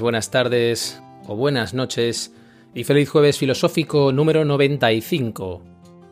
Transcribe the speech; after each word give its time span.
Buenas 0.00 0.30
tardes 0.30 1.00
o 1.28 1.36
buenas 1.36 1.72
noches 1.72 2.34
y 2.74 2.82
feliz 2.82 3.08
jueves 3.08 3.38
filosófico 3.38 4.10
número 4.10 4.44
95. 4.44 5.62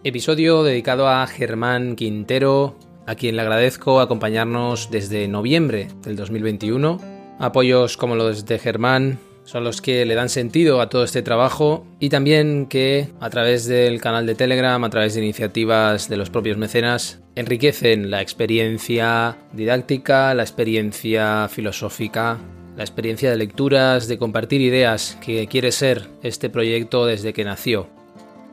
Episodio 0.05 0.63
dedicado 0.63 1.09
a 1.09 1.27
Germán 1.27 1.97
Quintero, 1.97 2.77
a 3.07 3.17
quien 3.17 3.35
le 3.35 3.43
agradezco 3.43 4.01
acompañarnos 4.01 4.91
desde 4.93 5.27
noviembre 5.27 5.89
del 6.03 6.15
2021. 6.15 7.01
Apoyos 7.41 7.97
como 7.97 8.15
los 8.15 8.47
de 8.47 8.59
Germán 8.61 9.19
son 9.43 9.65
los 9.65 9.83
que 9.83 10.05
le 10.07 10.15
dan 10.15 10.29
sentido 10.29 10.81
a 10.81 10.89
todo 10.89 11.03
este 11.03 11.23
trabajo 11.23 11.85
y 11.99 12.09
también 12.09 12.67
que 12.67 13.09
a 13.19 13.31
través 13.31 13.67
del 13.67 14.01
canal 14.01 14.27
de 14.27 14.37
Telegram, 14.37 14.85
a 14.85 14.91
través 14.91 15.15
de 15.15 15.23
iniciativas 15.23 16.09
de 16.09 16.17
los 16.17 16.31
propios 16.31 16.57
mecenas, 16.57 17.21
enriquecen 17.35 18.13
la 18.13 18.23
experiencia 18.23 19.39
didáctica, 19.53 20.35
la 20.35 20.45
experiencia 20.45 21.49
filosófica, 21.49 22.39
la 22.81 22.85
experiencia 22.85 23.29
de 23.29 23.37
lecturas, 23.37 24.09
de 24.09 24.17
compartir 24.17 24.63
ideas 24.63 25.19
que 25.21 25.47
quiere 25.49 25.71
ser 25.71 26.09
este 26.23 26.49
proyecto 26.49 27.05
desde 27.05 27.35
que 27.35 27.45
nació. 27.45 27.89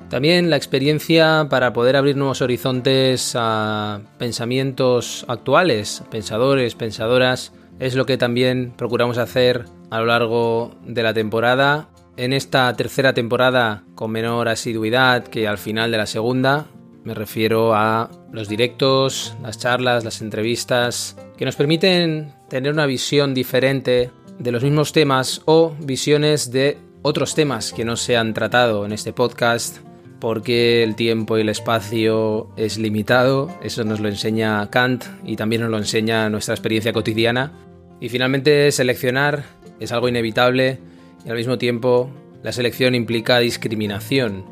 También 0.09 0.49
la 0.49 0.57
experiencia 0.57 1.47
para 1.49 1.71
poder 1.71 1.95
abrir 1.95 2.17
nuevos 2.17 2.41
horizontes 2.41 3.37
a 3.37 4.01
pensamientos 4.17 5.23
actuales, 5.29 6.03
pensadores, 6.11 6.75
pensadoras, 6.75 7.53
es 7.79 7.95
lo 7.95 8.05
que 8.05 8.17
también 8.17 8.73
procuramos 8.75 9.17
hacer 9.17 9.63
a 9.91 9.99
lo 9.99 10.07
largo 10.07 10.75
de 10.85 11.03
la 11.03 11.13
temporada. 11.13 11.87
En 12.17 12.33
esta 12.33 12.75
tercera 12.75 13.13
temporada 13.13 13.85
con 13.95 14.11
menor 14.11 14.49
asiduidad 14.49 15.23
que 15.23 15.47
al 15.47 15.57
final 15.57 15.89
de 15.89 15.99
la 15.99 16.05
segunda, 16.05 16.65
me 17.05 17.13
refiero 17.13 17.73
a 17.73 18.11
los 18.33 18.49
directos, 18.49 19.37
las 19.41 19.57
charlas, 19.57 20.03
las 20.03 20.21
entrevistas, 20.21 21.15
que 21.37 21.45
nos 21.45 21.55
permiten 21.55 22.33
tener 22.49 22.73
una 22.73 22.85
visión 22.85 23.33
diferente 23.33 24.11
de 24.39 24.51
los 24.51 24.63
mismos 24.63 24.91
temas 24.91 25.41
o 25.45 25.75
visiones 25.79 26.51
de 26.51 26.77
otros 27.01 27.35
temas 27.35 27.73
que 27.73 27.85
no 27.85 27.95
se 27.95 28.17
han 28.17 28.33
tratado 28.33 28.85
en 28.85 28.91
este 28.91 29.13
podcast 29.13 29.77
porque 30.19 30.83
el 30.83 30.95
tiempo 30.95 31.37
y 31.37 31.41
el 31.41 31.49
espacio 31.49 32.49
es 32.57 32.77
limitado, 32.77 33.55
eso 33.61 33.83
nos 33.83 33.99
lo 33.99 34.09
enseña 34.09 34.69
Kant 34.69 35.05
y 35.23 35.35
también 35.35 35.61
nos 35.61 35.71
lo 35.71 35.77
enseña 35.77 36.29
nuestra 36.29 36.55
experiencia 36.55 36.93
cotidiana. 36.93 37.51
Y 37.99 38.09
finalmente 38.09 38.71
seleccionar 38.71 39.43
es 39.79 39.91
algo 39.91 40.09
inevitable 40.09 40.79
y 41.25 41.29
al 41.29 41.37
mismo 41.37 41.57
tiempo 41.57 42.09
la 42.43 42.51
selección 42.51 42.95
implica 42.95 43.39
discriminación. 43.39 44.45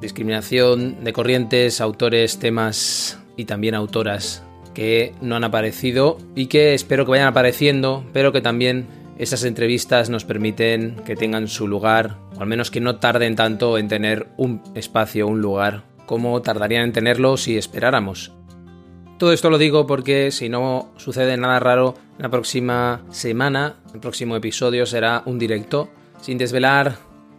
Discriminación 0.00 1.02
de 1.02 1.12
corrientes, 1.12 1.80
autores, 1.80 2.38
temas 2.38 3.18
y 3.36 3.46
también 3.46 3.74
autoras 3.74 4.42
que 4.74 5.14
no 5.22 5.36
han 5.36 5.44
aparecido 5.44 6.18
y 6.34 6.46
que 6.46 6.74
espero 6.74 7.06
que 7.06 7.12
vayan 7.12 7.28
apareciendo, 7.28 8.04
pero 8.12 8.32
que 8.32 8.42
también 8.42 8.86
esas 9.18 9.44
entrevistas 9.44 10.10
nos 10.10 10.24
permiten 10.24 10.96
que 11.04 11.16
tengan 11.16 11.48
su 11.48 11.66
lugar, 11.66 12.18
o 12.36 12.40
al 12.40 12.46
menos 12.46 12.70
que 12.70 12.80
no 12.80 12.96
tarden 12.96 13.36
tanto 13.36 13.78
en 13.78 13.88
tener 13.88 14.28
un 14.36 14.62
espacio, 14.74 15.26
un 15.26 15.40
lugar, 15.40 15.84
como 16.06 16.40
tardarían 16.42 16.84
en 16.84 16.92
tenerlo 16.92 17.36
si 17.36 17.56
esperáramos. 17.56 18.32
Todo 19.18 19.32
esto 19.32 19.48
lo 19.48 19.56
digo 19.56 19.86
porque 19.86 20.30
si 20.30 20.50
no 20.50 20.92
sucede 20.96 21.36
nada 21.38 21.58
raro, 21.58 21.94
la 22.18 22.28
próxima 22.28 23.02
semana, 23.10 23.76
el 23.94 24.00
próximo 24.00 24.36
episodio 24.36 24.84
será 24.84 25.22
un 25.24 25.38
directo, 25.38 25.88
sin 26.20 26.36
desvelar 26.36 26.96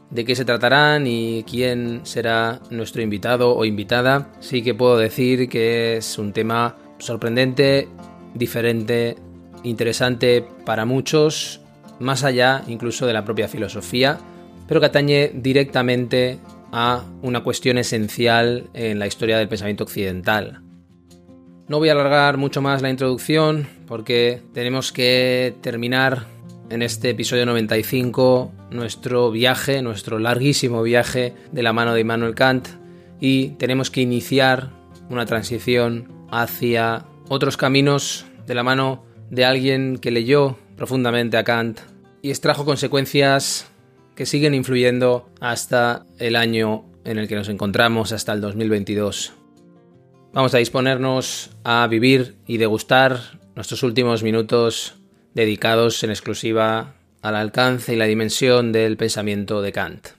de 0.10 0.26
qué 0.26 0.36
se 0.36 0.46
tratará 0.46 0.98
ni 0.98 1.44
quién 1.48 2.02
será 2.04 2.60
nuestro 2.72 3.02
invitado 3.04 3.56
o 3.56 3.66
invitada. 3.66 4.32
Sí 4.40 4.64
que 4.64 4.74
puedo 4.74 4.98
decir 4.98 5.50
que 5.50 5.98
es 5.98 6.18
un 6.18 6.34
tema 6.34 6.78
sorprendente, 6.98 7.88
diferente, 8.34 9.16
interesante 9.64 10.44
para 10.66 10.86
muchos, 10.86 11.62
más 12.00 12.24
allá 12.24 12.64
incluso 12.68 13.06
de 13.06 13.14
la 13.14 13.26
propia 13.26 13.48
filosofía, 13.48 14.18
pero 14.68 14.80
que 14.80 14.86
atañe 14.88 15.32
directamente 15.34 16.40
a 16.72 17.04
una 17.22 17.44
cuestión 17.44 17.78
esencial 17.78 18.70
en 18.74 19.00
la 19.00 19.08
historia 19.08 19.38
del 19.38 19.48
pensamiento 19.48 19.84
occidental. 19.84 20.62
No 21.68 21.80
voy 21.80 21.90
a 21.90 21.94
alargar 21.94 22.38
mucho 22.38 22.62
más 22.62 22.82
la 22.82 22.90
introducción 22.90 23.68
porque 23.88 24.42
tenemos 24.54 24.92
que 24.92 25.56
terminar 25.62 26.26
en 26.70 26.82
este 26.82 27.10
episodio 27.10 27.46
95 27.46 28.52
nuestro 28.72 29.32
viaje, 29.32 29.82
nuestro 29.82 30.20
larguísimo 30.20 30.84
viaje 30.84 31.34
de 31.52 31.64
la 31.64 31.74
mano 31.74 31.94
de 31.94 32.02
Immanuel 32.02 32.36
Kant 32.36 32.68
y 33.20 33.50
tenemos 33.52 33.90
que 33.90 34.02
iniciar 34.02 34.70
una 35.10 35.26
transición 35.26 36.08
hacia 36.32 37.06
otros 37.30 37.58
caminos 37.58 38.26
de 38.46 38.56
la 38.56 38.64
mano 38.64 39.04
de 39.30 39.46
alguien 39.46 39.98
que 39.98 40.12
leyó 40.12 40.58
profundamente 40.78 41.36
a 41.36 41.44
Kant 41.44 41.80
y 42.22 42.30
extrajo 42.30 42.64
consecuencias 42.64 43.68
que 44.16 44.26
siguen 44.26 44.54
influyendo 44.54 45.30
hasta 45.42 46.06
el 46.20 46.36
año 46.36 46.86
en 47.04 47.18
el 47.18 47.28
que 47.28 47.36
nos 47.36 47.50
encontramos, 47.50 48.12
hasta 48.12 48.34
el 48.34 48.42
2022. 48.42 49.34
Vamos 50.34 50.54
a 50.54 50.58
disponernos 50.58 51.52
a 51.64 51.88
vivir 51.88 52.36
y 52.46 52.58
degustar 52.58 53.40
nuestros 53.56 53.84
últimos 53.84 54.24
minutos 54.24 54.96
dedicados 55.34 56.04
en 56.04 56.10
exclusiva 56.10 56.96
al 57.22 57.36
alcance 57.36 57.94
y 57.94 57.98
la 57.98 58.06
dimensión 58.06 58.72
del 58.72 58.98
pensamiento 58.98 59.62
de 59.62 59.72
Kant. 59.72 60.17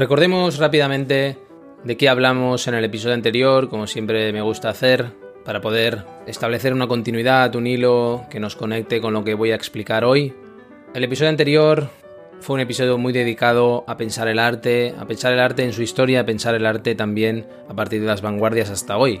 Recordemos 0.00 0.56
rápidamente 0.56 1.36
de 1.84 1.96
qué 1.98 2.08
hablamos 2.08 2.66
en 2.66 2.72
el 2.72 2.86
episodio 2.86 3.14
anterior, 3.14 3.68
como 3.68 3.86
siempre 3.86 4.32
me 4.32 4.40
gusta 4.40 4.70
hacer, 4.70 5.12
para 5.44 5.60
poder 5.60 6.06
establecer 6.26 6.72
una 6.72 6.86
continuidad, 6.86 7.54
un 7.54 7.66
hilo 7.66 8.24
que 8.30 8.40
nos 8.40 8.56
conecte 8.56 9.02
con 9.02 9.12
lo 9.12 9.24
que 9.24 9.34
voy 9.34 9.50
a 9.50 9.56
explicar 9.56 10.06
hoy. 10.06 10.32
El 10.94 11.04
episodio 11.04 11.28
anterior 11.28 11.90
fue 12.40 12.54
un 12.54 12.60
episodio 12.60 12.96
muy 12.96 13.12
dedicado 13.12 13.84
a 13.86 13.98
pensar 13.98 14.26
el 14.28 14.38
arte, 14.38 14.94
a 14.98 15.04
pensar 15.04 15.34
el 15.34 15.40
arte 15.40 15.64
en 15.64 15.74
su 15.74 15.82
historia, 15.82 16.20
a 16.20 16.24
pensar 16.24 16.54
el 16.54 16.64
arte 16.64 16.94
también 16.94 17.46
a 17.68 17.74
partir 17.74 18.00
de 18.00 18.06
las 18.06 18.22
vanguardias 18.22 18.70
hasta 18.70 18.96
hoy. 18.96 19.20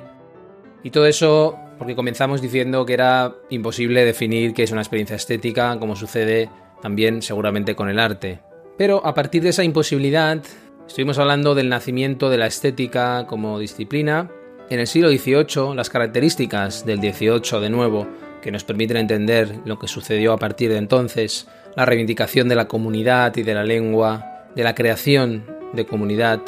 Y 0.82 0.88
todo 0.88 1.04
eso 1.04 1.58
porque 1.76 1.94
comenzamos 1.94 2.40
diciendo 2.40 2.86
que 2.86 2.94
era 2.94 3.34
imposible 3.50 4.02
definir 4.06 4.54
qué 4.54 4.62
es 4.62 4.72
una 4.72 4.80
experiencia 4.80 5.16
estética, 5.16 5.78
como 5.78 5.94
sucede 5.94 6.48
también 6.80 7.20
seguramente 7.20 7.76
con 7.76 7.90
el 7.90 7.98
arte. 7.98 8.40
Pero 8.78 9.04
a 9.04 9.12
partir 9.12 9.42
de 9.42 9.50
esa 9.50 9.62
imposibilidad, 9.62 10.42
estuvimos 10.90 11.18
hablando 11.18 11.54
del 11.54 11.68
nacimiento 11.68 12.30
de 12.30 12.36
la 12.36 12.48
estética 12.48 13.24
como 13.28 13.60
disciplina. 13.60 14.28
En 14.70 14.80
el 14.80 14.88
siglo 14.88 15.08
XVIII, 15.08 15.76
las 15.76 15.88
características 15.88 16.84
del 16.84 16.98
XVIII 16.98 17.60
de 17.60 17.70
nuevo, 17.70 18.08
que 18.42 18.50
nos 18.50 18.64
permiten 18.64 18.96
entender 18.96 19.60
lo 19.64 19.78
que 19.78 19.86
sucedió 19.86 20.32
a 20.32 20.38
partir 20.38 20.68
de 20.72 20.78
entonces, 20.78 21.46
la 21.76 21.86
reivindicación 21.86 22.48
de 22.48 22.56
la 22.56 22.66
comunidad 22.66 23.36
y 23.36 23.44
de 23.44 23.54
la 23.54 23.62
lengua, 23.62 24.48
de 24.56 24.64
la 24.64 24.74
creación 24.74 25.44
de 25.74 25.86
comunidad 25.86 26.40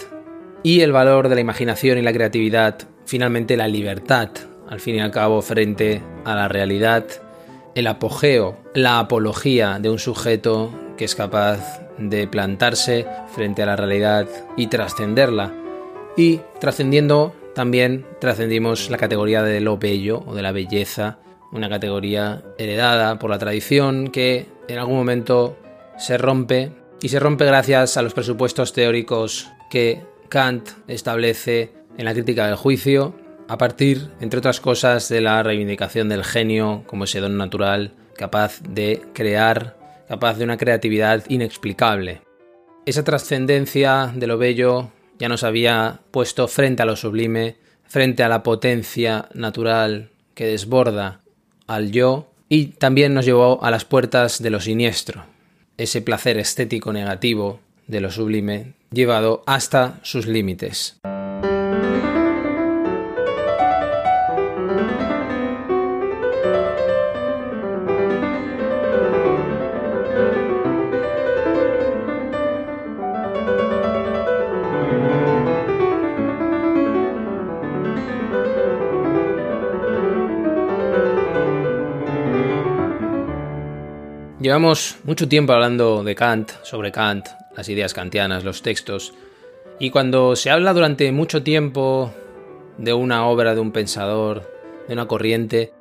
y 0.65 0.81
el 0.81 0.91
valor 0.91 1.29
de 1.29 1.37
la 1.37 1.41
imaginación 1.41 1.99
y 1.99 2.03
la 2.03 2.13
creatividad, 2.13 2.79
finalmente 3.07 3.57
la 3.57 3.69
libertad, 3.69 4.31
al 4.69 4.81
fin 4.81 4.97
y 4.97 5.01
al 5.01 5.13
cabo, 5.13 5.41
frente 5.43 6.03
a 6.25 6.35
la 6.35 6.49
realidad, 6.49 7.05
el 7.77 7.87
apogeo, 7.87 8.59
la 8.75 8.99
apología 8.99 9.79
de 9.79 9.89
un 9.89 10.01
sujeto 10.01 10.73
que 11.03 11.07
es 11.07 11.17
capaz 11.17 11.81
de 11.99 12.29
plantarse 12.29 13.07
frente 13.35 13.65
a 13.65 13.67
la 13.67 13.75
realidad 13.75 14.29
y 14.57 14.69
trascenderla. 14.69 15.53
Y 16.17 16.43
trascendiendo 16.61 17.35
también 17.57 18.07
trascendimos 18.21 18.89
la 18.89 18.99
categoría 18.99 19.43
de 19.43 19.61
lo 19.61 19.79
bello 19.79 20.23
o 20.25 20.33
de 20.33 20.43
la 20.43 20.53
belleza, 20.53 21.19
una 21.51 21.69
categoría 21.69 22.45
heredada 22.57 23.19
por 23.19 23.31
la 23.31 23.41
tradición 23.41 24.13
que 24.13 24.47
en 24.69 24.79
algún 24.79 24.95
momento 24.95 25.59
se 25.99 26.19
rompe 26.19 26.71
y 27.01 27.09
se 27.09 27.19
rompe 27.19 27.47
gracias 27.47 27.97
a 27.97 28.03
los 28.03 28.15
presupuestos 28.15 28.73
teóricos 28.73 29.51
que 29.73 30.03
Kant 30.29 30.69
establece 30.87 31.73
en 31.99 32.05
la 32.05 32.13
crítica 32.13 32.47
del 32.47 32.55
juicio, 32.55 33.13
a 33.49 33.59
partir, 33.59 34.11
entre 34.21 34.39
otras 34.39 34.61
cosas, 34.61 35.09
de 35.09 35.21
la 35.21 35.43
reivindicación 35.43 36.09
del 36.09 36.23
genio 36.23 36.85
como 36.87 37.05
ese 37.05 37.19
don 37.19 37.37
natural 37.37 37.93
capaz 38.17 38.61
de 38.63 39.03
crear, 39.15 39.82
capaz 40.09 40.39
de 40.39 40.45
una 40.45 40.57
creatividad 40.57 41.25
inexplicable. 41.29 42.23
Esa 42.87 43.05
trascendencia 43.05 44.13
de 44.15 44.27
lo 44.27 44.39
bello 44.39 44.91
ya 45.19 45.29
nos 45.29 45.45
había 45.45 46.01
puesto 46.11 46.49
frente 46.49 46.83
a 46.83 46.87
lo 46.87 46.97
sublime, 46.97 47.57
frente 47.85 48.23
a 48.23 48.29
la 48.29 48.43
potencia 48.43 49.29
natural 49.35 50.11
que 50.35 50.47
desborda 50.47 51.21
al 51.67 51.93
yo 51.93 52.33
y 52.49 52.67
también 52.67 53.15
nos 53.15 53.25
llevó 53.25 53.63
a 53.65 53.71
las 53.71 53.85
puertas 53.85 54.43
de 54.43 54.51
lo 54.51 54.61
siniestro, 54.61 55.25
ese 55.79 56.03
placer 56.03 56.39
estético 56.39 56.93
negativo 56.93 57.61
de 57.87 58.01
lo 58.01 58.11
sublime 58.11 58.75
llevado 58.91 59.43
hasta 59.47 60.01
sus 60.03 60.27
límites. 60.27 61.01
Llevamos 84.43 84.97
mucho 85.05 85.29
tiempo 85.29 85.53
hablando 85.53 86.03
de 86.03 86.17
Kant, 86.17 86.51
sobre 86.65 86.91
Kant, 86.91 87.29
las 87.57 87.69
ideas 87.69 87.95
kantianas, 87.95 88.43
los 88.43 88.61
textos, 88.61 89.15
y 89.79 89.91
cuando 89.91 90.35
se 90.35 90.51
habla 90.51 90.73
durante 90.73 91.13
mucho 91.13 91.45
tiempo 91.45 92.13
de 92.77 92.93
una 92.93 93.25
obra, 93.27 93.55
de 93.55 93.61
un 93.61 93.71
pensador, 93.71 94.53
de 94.89 94.95
una 94.95 95.07
corriente, 95.07 95.73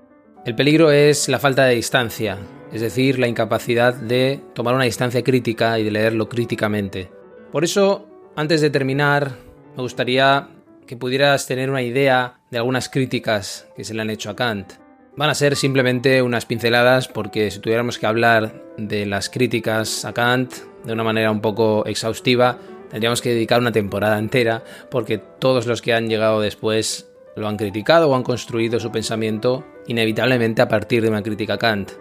el 0.45 0.53
peligro 0.53 0.91
es 0.91 1.27
la 1.27 1.39
falta 1.39 1.65
de 1.65 1.73
distancia, 1.73 2.37
es 2.71 2.81
decir, 2.81 3.17
la 3.17 3.27
incapacidad 3.27 3.95
de 3.95 4.39
tomar 4.53 4.75
una 4.75 4.83
distancia 4.83 5.23
crítica 5.23 5.79
y 5.79 5.83
de 5.83 5.89
leerlo 5.89 6.29
críticamente. 6.29 7.09
Por 7.51 7.63
eso, 7.63 8.07
antes 8.35 8.61
de 8.61 8.69
terminar, 8.69 9.37
me 9.75 9.81
gustaría 9.81 10.49
que 10.85 10.97
pudieras 10.97 11.47
tener 11.47 11.71
una 11.71 11.81
idea 11.81 12.41
de 12.51 12.59
algunas 12.59 12.89
críticas 12.89 13.67
que 13.75 13.83
se 13.83 13.95
le 13.95 14.03
han 14.03 14.11
hecho 14.11 14.29
a 14.29 14.35
Kant. 14.35 14.80
Van 15.13 15.29
a 15.29 15.35
ser 15.35 15.57
simplemente 15.57 16.21
unas 16.21 16.45
pinceladas 16.45 17.09
porque 17.09 17.51
si 17.51 17.59
tuviéramos 17.59 17.99
que 17.99 18.05
hablar 18.05 18.63
de 18.77 19.05
las 19.05 19.29
críticas 19.29 20.05
a 20.05 20.13
Kant 20.13 20.53
de 20.85 20.93
una 20.93 21.03
manera 21.03 21.31
un 21.31 21.41
poco 21.41 21.85
exhaustiva, 21.85 22.59
tendríamos 22.89 23.21
que 23.21 23.33
dedicar 23.33 23.59
una 23.59 23.73
temporada 23.73 24.17
entera 24.17 24.63
porque 24.89 25.17
todos 25.17 25.65
los 25.67 25.81
que 25.81 25.93
han 25.93 26.07
llegado 26.07 26.39
después 26.39 27.09
lo 27.35 27.49
han 27.49 27.57
criticado 27.57 28.09
o 28.09 28.15
han 28.15 28.23
construido 28.23 28.79
su 28.79 28.89
pensamiento 28.89 29.65
inevitablemente 29.85 30.61
a 30.61 30.69
partir 30.69 31.03
de 31.03 31.09
una 31.09 31.23
crítica 31.23 31.55
a 31.55 31.57
Kant, 31.59 31.91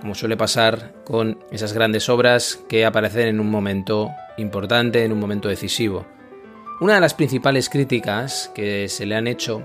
como 0.00 0.14
suele 0.14 0.36
pasar 0.36 0.94
con 1.04 1.40
esas 1.50 1.72
grandes 1.72 2.08
obras 2.08 2.62
que 2.68 2.84
aparecen 2.84 3.26
en 3.26 3.40
un 3.40 3.50
momento 3.50 4.10
importante, 4.36 5.04
en 5.04 5.10
un 5.10 5.18
momento 5.18 5.48
decisivo. 5.48 6.06
Una 6.80 6.94
de 6.94 7.00
las 7.00 7.14
principales 7.14 7.68
críticas 7.68 8.52
que 8.54 8.88
se 8.88 9.06
le 9.06 9.16
han 9.16 9.26
hecho, 9.26 9.62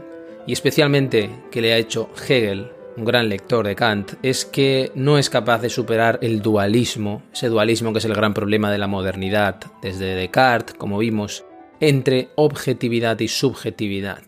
y 0.48 0.54
especialmente 0.54 1.30
que 1.52 1.62
le 1.62 1.74
ha 1.74 1.78
hecho 1.78 2.10
Hegel 2.28 2.75
un 2.98 3.06
gran 3.06 3.30
lector 3.30 3.66
de 3.66 3.76
Kant, 3.76 4.14
es 4.24 4.46
que 4.46 4.92
no 4.96 5.18
es 5.18 5.30
capaz 5.30 5.60
de 5.62 5.70
superar 5.70 6.20
el 6.22 6.42
dualismo, 6.42 7.24
ese 7.34 7.50
dualismo 7.50 7.92
que 7.92 8.00
es 8.00 8.06
el 8.06 8.14
gran 8.14 8.34
problema 8.34 8.72
de 8.72 8.78
la 8.78 8.88
modernidad, 8.88 9.60
desde 9.82 10.16
Descartes, 10.16 10.76
como 10.76 10.98
vimos, 11.00 11.44
entre 11.80 12.30
objetividad 12.36 13.20
y 13.20 13.28
subjetividad. 13.28 14.24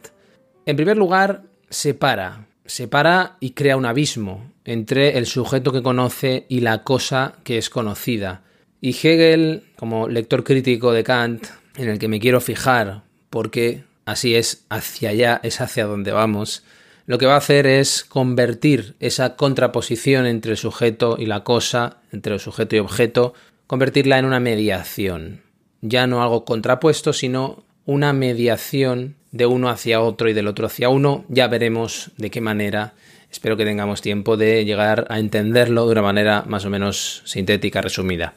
En 0.65 0.75
primer 0.75 0.97
lugar, 0.97 1.43
separa, 1.69 2.47
separa 2.65 3.37
y 3.39 3.51
crea 3.51 3.77
un 3.77 3.85
abismo 3.85 4.51
entre 4.65 5.17
el 5.17 5.25
sujeto 5.25 5.71
que 5.71 5.81
conoce 5.81 6.45
y 6.49 6.59
la 6.59 6.83
cosa 6.83 7.35
que 7.43 7.57
es 7.57 7.69
conocida. 7.69 8.43
Y 8.81 8.89
Hegel, 8.89 9.63
como 9.77 10.09
lector 10.09 10.43
crítico 10.43 10.91
de 10.91 11.03
Kant, 11.03 11.47
en 11.77 11.89
el 11.89 11.99
que 11.99 12.09
me 12.09 12.19
quiero 12.19 12.41
fijar, 12.41 13.03
porque 13.29 13.83
así 14.05 14.35
es 14.35 14.65
hacia 14.69 15.09
allá, 15.09 15.39
es 15.43 15.61
hacia 15.61 15.85
donde 15.85 16.11
vamos, 16.11 16.63
lo 17.07 17.18
que 17.18 17.25
va 17.25 17.36
a 17.36 17.38
hacer 17.38 17.65
es 17.65 18.04
convertir 18.04 18.95
esa 19.00 19.38
contraposición 19.38 20.25
entre 20.25 20.51
el 20.51 20.57
sujeto 20.57 21.15
y 21.18 21.25
la 21.25 21.45
cosa, 21.45 22.01
entre 22.12 22.33
el 22.33 22.42
sujeto 22.42 22.75
y 22.75 22.80
objeto, 22.80 23.33
convertirla 23.65 24.19
en 24.19 24.25
una 24.25 24.42
mediación. 24.42 25.42
Ya 25.81 26.06
no 26.06 26.21
algo 26.21 26.44
contrapuesto, 26.44 27.13
sino 27.13 27.63
una 27.86 28.12
mediación 28.12 29.15
de 29.31 29.45
uno 29.45 29.69
hacia 29.69 30.01
otro 30.01 30.27
y 30.27 30.33
del 30.33 30.48
otro 30.48 30.68
hacia 30.68 30.89
uno. 30.89 31.24
Ya 31.30 31.48
veremos 31.48 32.12
de 32.18 32.30
qué 32.30 32.42
manera. 32.42 32.94
Espero 33.31 33.56
que 33.56 33.63
tengamos 33.63 34.01
tiempo 34.01 34.36
de 34.36 34.65
llegar 34.65 35.07
a 35.09 35.19
entenderlo 35.19 35.86
de 35.86 35.94
una 35.94 36.01
manera 36.01 36.44
más 36.45 36.65
o 36.65 36.69
menos 36.69 37.21
sintética, 37.24 37.81
resumida. 37.81 38.33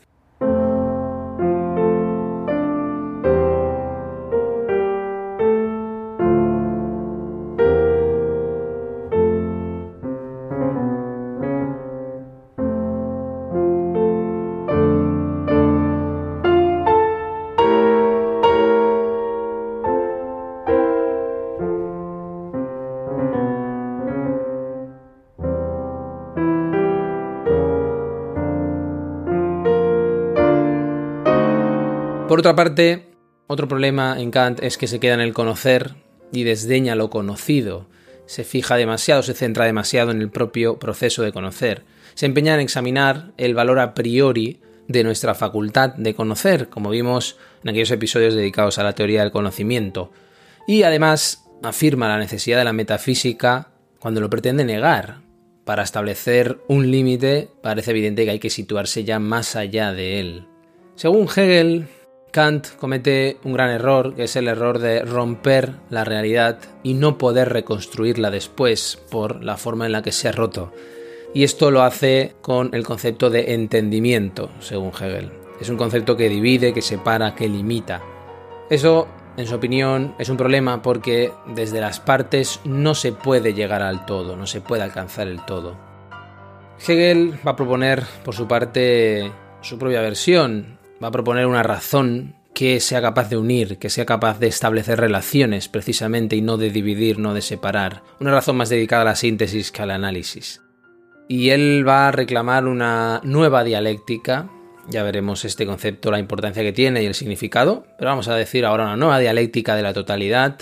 Por 32.31 32.38
otra 32.38 32.55
parte, 32.55 33.09
otro 33.49 33.67
problema 33.67 34.15
en 34.21 34.31
Kant 34.31 34.62
es 34.62 34.79
que 34.79 34.87
se 34.87 35.00
queda 35.00 35.15
en 35.15 35.21
el 35.21 35.32
conocer 35.32 35.97
y 36.31 36.44
desdeña 36.44 36.94
lo 36.94 37.11
conocido. 37.11 37.88
Se 38.27 38.44
fija 38.44 38.77
demasiado, 38.77 39.25
se 39.25 39.35
centra 39.35 39.65
demasiado 39.65 40.12
en 40.12 40.21
el 40.21 40.31
propio 40.31 40.78
proceso 40.78 41.25
de 41.25 41.33
conocer. 41.33 41.83
Se 42.14 42.26
empeña 42.26 42.55
en 42.55 42.61
examinar 42.61 43.33
el 43.37 43.57
valor 43.57 43.81
a 43.81 43.95
priori 43.95 44.61
de 44.87 45.02
nuestra 45.02 45.35
facultad 45.35 45.95
de 45.97 46.14
conocer, 46.14 46.69
como 46.69 46.90
vimos 46.90 47.37
en 47.64 47.71
aquellos 47.71 47.90
episodios 47.90 48.35
dedicados 48.35 48.78
a 48.78 48.85
la 48.85 48.95
teoría 48.95 49.23
del 49.23 49.33
conocimiento. 49.33 50.12
Y 50.69 50.85
además 50.85 51.49
afirma 51.64 52.07
la 52.07 52.19
necesidad 52.19 52.59
de 52.59 52.64
la 52.64 52.73
metafísica 52.73 53.73
cuando 53.99 54.21
lo 54.21 54.31
pretende 54.31 54.64
negar. 54.64 55.23
Para 55.64 55.83
establecer 55.83 56.61
un 56.69 56.93
límite 56.93 57.49
parece 57.61 57.90
evidente 57.90 58.25
que 58.25 58.31
hay 58.31 58.38
que 58.38 58.50
situarse 58.50 59.02
ya 59.02 59.19
más 59.19 59.57
allá 59.57 59.93
de 59.93 60.21
él. 60.21 60.47
Según 60.95 61.26
Hegel, 61.26 61.88
Kant 62.31 62.77
comete 62.79 63.39
un 63.43 63.55
gran 63.55 63.71
error, 63.71 64.15
que 64.15 64.25
es 64.25 64.37
el 64.37 64.47
error 64.47 64.79
de 64.79 65.03
romper 65.03 65.73
la 65.91 66.05
realidad 66.05 66.59
y 66.83 66.95
no 66.95 67.19
poder 67.19 67.49
reconstruirla 67.49 68.31
después 68.31 69.03
por 69.11 69.43
la 69.43 69.57
forma 69.57 69.87
en 69.87 69.93
la 69.93 70.03
que 70.03 70.13
se 70.13 70.29
ha 70.29 70.33
roto. 70.33 70.73
Y 71.35 71.43
esto 71.43 71.71
lo 71.71 71.83
hace 71.83 72.35
con 72.41 72.71
el 72.73 72.85
concepto 72.85 73.31
de 73.31 73.55
entendimiento, 73.55 74.51
según 74.61 74.93
Hegel. 74.93 75.31
Es 75.61 75.69
un 75.69 75.77
concepto 75.77 76.17
que 76.17 76.29
divide, 76.29 76.73
que 76.73 76.83
separa, 76.83 77.35
que 77.35 77.49
limita. 77.49 78.01
Eso, 78.69 79.09
en 79.37 79.47
su 79.47 79.57
opinión, 79.57 80.15
es 80.19 80.29
un 80.29 80.37
problema 80.37 80.83
porque 80.83 81.33
desde 81.47 81.81
las 81.81 82.01
partes 82.01 82.61
no 82.65 82.95
se 82.95 83.13
puede 83.13 83.55
llegar 83.55 83.83
al 83.83 84.07
todo, 84.07 84.37
no 84.37 84.47
se 84.47 84.61
puede 84.61 84.83
alcanzar 84.83 85.27
el 85.27 85.45
todo. 85.45 85.77
Hegel 86.87 87.35
va 87.47 87.53
a 87.53 87.57
proponer, 87.57 88.05
por 88.25 88.35
su 88.35 88.47
parte, 88.49 89.31
su 89.61 89.79
propia 89.79 90.01
versión 90.01 90.80
va 91.02 91.09
a 91.09 91.12
proponer 91.12 91.47
una 91.47 91.62
razón 91.62 92.35
que 92.54 92.80
sea 92.80 93.00
capaz 93.00 93.30
de 93.30 93.37
unir, 93.37 93.78
que 93.78 93.90
sea 93.90 94.04
capaz 94.04 94.38
de 94.38 94.49
establecer 94.49 95.00
relaciones 95.00 95.69
precisamente 95.69 96.37
y 96.37 96.42
no 96.42 96.57
de 96.57 96.71
dividir, 96.71 97.19
no 97.19 97.33
de 97.33 97.42
separar. 97.42 98.02
Una 98.21 98.33
razón 98.33 98.57
más 98.57 98.69
dedicada 98.69 99.02
a 99.02 99.07
la 99.07 99.16
síntesis 99.16 99.71
que 99.71 99.83
al 99.83 99.90
análisis. 99.90 100.62
Y 101.28 101.50
él 101.50 101.87
va 101.87 102.09
a 102.09 102.12
reclamar 102.12 102.66
una 102.66 103.21
nueva 103.23 103.62
dialéctica, 103.62 104.50
ya 104.88 105.04
veremos 105.04 105.45
este 105.45 105.64
concepto, 105.64 106.11
la 106.11 106.19
importancia 106.19 106.62
que 106.62 106.73
tiene 106.73 107.02
y 107.02 107.07
el 107.07 107.14
significado, 107.14 107.87
pero 107.99 108.11
vamos 108.11 108.28
a 108.28 108.35
decir 108.35 108.66
ahora 108.66 108.85
una 108.85 108.97
nueva 108.97 109.21
dialéctica 109.21 109.76
de 109.76 109.83
la 109.83 109.95
totalidad. 109.95 110.59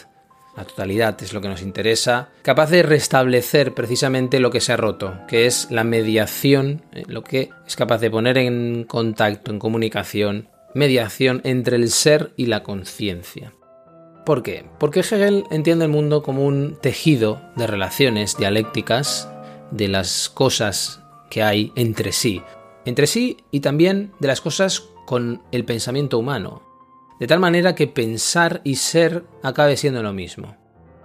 La 0.59 0.65
totalidad 0.65 1.23
es 1.23 1.33
lo 1.33 1.41
que 1.41 1.47
nos 1.47 1.62
interesa, 1.62 2.31
capaz 2.43 2.71
de 2.71 2.83
restablecer 2.83 3.75
precisamente 3.75 4.41
lo 4.41 4.50
que 4.50 4.61
se 4.61 4.73
ha 4.73 4.77
roto, 4.77 5.15
que 5.29 5.47
es 5.47 5.71
la 5.71 5.85
mediación, 5.85 6.83
eh, 6.93 7.05
lo 7.07 7.23
que 7.23 7.50
es 7.65 7.77
capaz 7.77 7.99
de 7.99 8.11
poner 8.11 8.38
en 8.38 8.83
contacto, 8.83 9.53
en 9.53 9.61
comunicación, 9.61 10.49
mediación 10.75 11.43
entre 11.45 11.77
el 11.77 11.93
ser 11.93 12.33
y 12.37 12.47
la 12.47 12.65
conciencia. 12.65 13.53
¿Por 14.27 14.43
qué? 14.43 14.65
Porque 14.81 14.99
Hegel 14.99 15.45
entiende 15.53 15.85
el 15.85 15.93
mundo 15.93 16.25
como 16.25 16.45
un 16.45 16.77
tejido 16.83 17.41
de 17.55 17.69
relaciones 17.69 18.37
dialécticas 18.37 19.31
de 19.71 19.87
las 19.87 20.29
cosas 20.29 21.05
que 21.31 21.45
hay 21.45 21.71
entre 21.77 22.11
sí. 22.11 22.43
Entre 22.85 23.07
sí 23.07 23.37
y 23.53 23.61
también 23.61 24.11
de 24.19 24.27
las 24.27 24.41
cosas 24.41 24.88
con 25.07 25.41
el 25.53 25.65
pensamiento 25.65 26.19
humano. 26.19 26.68
De 27.19 27.27
tal 27.27 27.41
manera 27.41 27.75
que 27.75 27.87
pensar 27.87 28.61
y 28.65 28.77
ser 28.77 29.25
acabe 29.43 29.77
siendo 29.77 30.03
lo 30.03 30.13
mismo. 30.13 30.57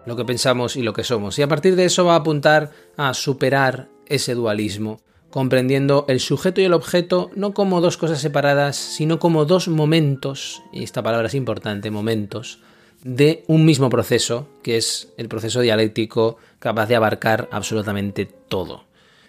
Lo 0.06 0.16
que 0.16 0.26
pensamos 0.26 0.76
y 0.76 0.84
lo 0.84 0.94
que 0.94 1.04
somos. 1.04 1.40
Y 1.40 1.42
a 1.42 1.48
partir 1.48 1.76
de 1.76 1.86
eso 1.86 2.06
va 2.06 2.14
a 2.14 2.18
apuntar 2.18 2.72
a 2.98 3.14
superar 3.14 3.90
ese 4.06 4.36
dualismo, 4.36 5.00
comprendiendo 5.30 6.06
el 6.08 6.20
sujeto 6.20 6.62
y 6.62 6.66
el 6.66 6.74
objeto 6.74 7.32
no 7.36 7.54
como 7.54 7.82
dos 7.82 7.98
cosas 7.98 8.22
separadas, 8.22 8.76
sino 8.76 9.18
como 9.18 9.46
dos 9.46 9.68
momentos, 9.68 10.62
y 10.72 10.84
esta 10.84 11.02
palabra 11.02 11.28
es 11.28 11.34
importante, 11.34 11.90
momentos, 11.90 12.60
de 13.04 13.44
un 13.48 13.66
mismo 13.66 13.90
proceso, 13.90 14.48
que 14.62 14.78
es 14.78 15.12
el 15.18 15.30
proceso 15.30 15.62
dialéctico 15.62 16.38
capaz 16.60 16.88
de 16.88 16.96
abarcar 16.96 17.50
absolutamente 17.52 18.26
todo. 18.26 18.86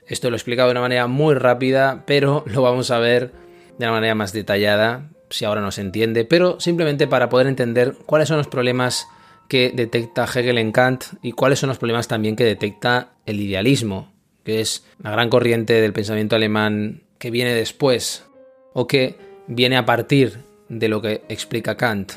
Esto 0.06 0.28
lo 0.28 0.36
he 0.36 0.38
explicado 0.38 0.68
de 0.68 0.72
una 0.72 0.82
manera 0.82 1.06
muy 1.06 1.34
rápida, 1.34 2.04
pero 2.06 2.44
lo 2.46 2.62
vamos 2.62 2.90
a 2.90 2.98
ver 2.98 3.32
de 3.78 3.86
una 3.86 3.92
manera 3.92 4.14
más 4.14 4.32
detallada, 4.32 5.10
si 5.30 5.44
ahora 5.44 5.60
no 5.60 5.70
se 5.70 5.80
entiende, 5.80 6.24
pero 6.24 6.60
simplemente 6.60 7.06
para 7.06 7.28
poder 7.28 7.46
entender 7.46 7.96
cuáles 8.06 8.28
son 8.28 8.38
los 8.38 8.48
problemas 8.48 9.06
que 9.48 9.72
detecta 9.74 10.24
Hegel 10.24 10.58
en 10.58 10.72
Kant 10.72 11.04
y 11.22 11.32
cuáles 11.32 11.58
son 11.58 11.68
los 11.68 11.78
problemas 11.78 12.08
también 12.08 12.36
que 12.36 12.44
detecta 12.44 13.14
el 13.26 13.40
idealismo, 13.40 14.12
que 14.42 14.60
es 14.60 14.84
la 15.02 15.10
gran 15.10 15.30
corriente 15.30 15.74
del 15.74 15.92
pensamiento 15.92 16.36
alemán 16.36 17.02
que 17.18 17.30
viene 17.30 17.54
después 17.54 18.24
o 18.72 18.86
que 18.86 19.16
viene 19.46 19.76
a 19.76 19.84
partir 19.84 20.38
de 20.68 20.88
lo 20.88 21.00
que 21.02 21.24
explica 21.28 21.76
Kant. 21.76 22.12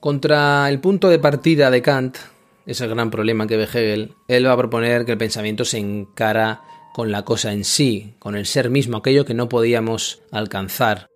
Contra 0.00 0.68
el 0.68 0.80
punto 0.80 1.08
de 1.08 1.18
partida 1.18 1.70
de 1.70 1.82
Kant, 1.82 2.18
ese 2.66 2.86
gran 2.86 3.10
problema 3.10 3.46
que 3.46 3.56
ve 3.56 3.64
Hegel, 3.64 4.14
él 4.28 4.46
va 4.46 4.52
a 4.52 4.56
proponer 4.56 5.04
que 5.04 5.12
el 5.12 5.18
pensamiento 5.18 5.64
se 5.64 5.78
encara 5.78 6.62
con 6.92 7.10
la 7.10 7.24
cosa 7.24 7.52
en 7.52 7.64
sí, 7.64 8.14
con 8.18 8.36
el 8.36 8.46
ser 8.46 8.70
mismo, 8.70 8.98
aquello 8.98 9.24
que 9.24 9.34
no 9.34 9.48
podíamos 9.48 10.22
alcanzar. 10.30 11.06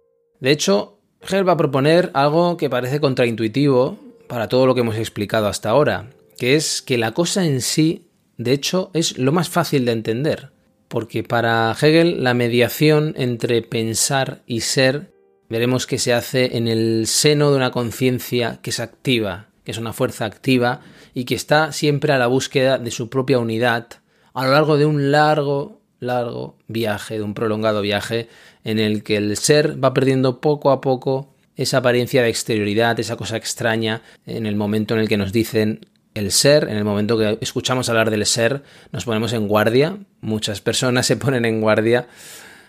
De 0.40 0.50
hecho, 0.50 0.95
Hegel 1.26 1.48
va 1.48 1.52
a 1.52 1.56
proponer 1.56 2.10
algo 2.14 2.56
que 2.56 2.70
parece 2.70 3.00
contraintuitivo 3.00 3.98
para 4.28 4.48
todo 4.48 4.66
lo 4.66 4.74
que 4.74 4.80
hemos 4.80 4.96
explicado 4.96 5.48
hasta 5.48 5.70
ahora, 5.70 6.10
que 6.38 6.54
es 6.54 6.82
que 6.82 6.98
la 6.98 7.12
cosa 7.12 7.44
en 7.44 7.60
sí, 7.60 8.08
de 8.36 8.52
hecho, 8.52 8.90
es 8.94 9.18
lo 9.18 9.32
más 9.32 9.48
fácil 9.48 9.84
de 9.84 9.92
entender, 9.92 10.50
porque 10.88 11.24
para 11.24 11.74
Hegel 11.80 12.22
la 12.22 12.34
mediación 12.34 13.14
entre 13.16 13.62
pensar 13.62 14.42
y 14.46 14.60
ser 14.60 15.12
veremos 15.48 15.86
que 15.86 15.98
se 15.98 16.12
hace 16.12 16.56
en 16.56 16.68
el 16.68 17.06
seno 17.06 17.50
de 17.50 17.56
una 17.56 17.70
conciencia 17.70 18.60
que 18.62 18.70
es 18.70 18.80
activa, 18.80 19.48
que 19.64 19.72
es 19.72 19.78
una 19.78 19.92
fuerza 19.92 20.24
activa 20.24 20.80
y 21.14 21.24
que 21.24 21.34
está 21.34 21.72
siempre 21.72 22.12
a 22.12 22.18
la 22.18 22.26
búsqueda 22.26 22.78
de 22.78 22.90
su 22.90 23.08
propia 23.08 23.38
unidad 23.38 23.88
a 24.34 24.44
lo 24.44 24.52
largo 24.52 24.76
de 24.76 24.84
un 24.84 25.10
largo, 25.10 25.80
largo 25.98 26.58
viaje, 26.68 27.14
de 27.14 27.22
un 27.22 27.32
prolongado 27.32 27.80
viaje 27.80 28.28
en 28.66 28.80
el 28.80 29.04
que 29.04 29.16
el 29.16 29.36
ser 29.36 29.82
va 29.82 29.94
perdiendo 29.94 30.40
poco 30.40 30.72
a 30.72 30.80
poco 30.80 31.32
esa 31.54 31.78
apariencia 31.78 32.22
de 32.22 32.28
exterioridad, 32.28 32.98
esa 32.98 33.16
cosa 33.16 33.36
extraña, 33.36 34.02
en 34.26 34.44
el 34.44 34.56
momento 34.56 34.94
en 34.94 35.00
el 35.00 35.08
que 35.08 35.16
nos 35.16 35.32
dicen 35.32 35.86
el 36.14 36.32
ser, 36.32 36.64
en 36.64 36.76
el 36.76 36.84
momento 36.84 37.16
que 37.16 37.38
escuchamos 37.40 37.88
hablar 37.88 38.10
del 38.10 38.26
ser, 38.26 38.64
nos 38.90 39.04
ponemos 39.04 39.32
en 39.34 39.46
guardia, 39.46 39.98
muchas 40.20 40.60
personas 40.60 41.06
se 41.06 41.16
ponen 41.16 41.44
en 41.44 41.60
guardia 41.60 42.08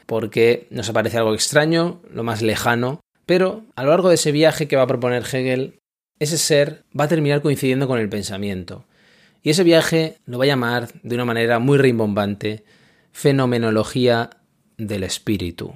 porque 0.06 0.68
nos 0.70 0.88
aparece 0.88 1.18
algo 1.18 1.34
extraño, 1.34 2.00
lo 2.14 2.24
más 2.24 2.44
lejano, 2.44 3.02
pero 3.26 3.64
a 3.76 3.84
lo 3.84 3.90
largo 3.90 4.10
de 4.10 4.16
ese 4.16 4.32
viaje 4.32 4.68
que 4.68 4.76
va 4.76 4.84
a 4.84 4.88
proponer 4.88 5.24
Hegel, 5.24 5.80
ese 6.20 6.38
ser 6.38 6.84
va 6.98 7.06
a 7.06 7.10
terminar 7.10 7.42
coincidiendo 7.42 7.88
con 7.88 7.98
el 7.98 8.08
pensamiento. 8.08 8.86
Y 9.42 9.50
ese 9.50 9.64
viaje 9.64 10.18
lo 10.28 10.38
va 10.38 10.44
a 10.44 10.48
llamar 10.48 10.90
de 11.02 11.16
una 11.16 11.26
manera 11.26 11.58
muy 11.58 11.80
rimbombante 11.80 12.64
fenomenología 13.12 14.30
del 14.78 15.04
espíritu. 15.04 15.74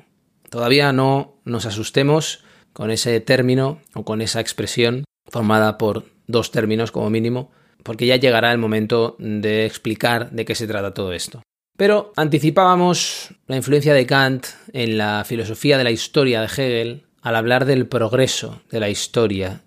Todavía 0.51 0.91
no 0.91 1.39
nos 1.46 1.65
asustemos 1.65 2.43
con 2.74 2.91
ese 2.91 3.22
término 3.22 3.79
o 3.96 4.03
con 4.03 4.22
esa 4.22 4.41
expresión 4.41 5.05
formada 5.29 5.77
por 5.77 6.03
dos 6.27 6.51
términos 6.51 6.91
como 6.91 7.10
mínimo, 7.10 7.51
porque 7.84 8.05
ya 8.05 8.17
llegará 8.17 8.51
el 8.51 8.58
momento 8.58 9.15
de 9.17 9.65
explicar 9.65 10.29
de 10.31 10.43
qué 10.43 10.53
se 10.53 10.67
trata 10.67 10.93
todo 10.93 11.13
esto. 11.13 11.41
Pero 11.77 12.12
anticipábamos 12.17 13.34
la 13.48 13.55
influencia 13.55 13.93
de 13.93 14.05
Kant 14.05 14.46
en 14.74 14.98
la 14.98 15.24
filosofía 15.25 15.77
de 15.77 15.86
la 15.86 15.91
historia 15.91 16.41
de 16.41 16.48
Hegel 16.48 17.08
al 17.22 17.38
hablar 17.38 17.63
del 17.63 17.88
progreso 17.88 18.62
de 18.70 18.81
la 18.81 18.89
historia, 18.89 19.62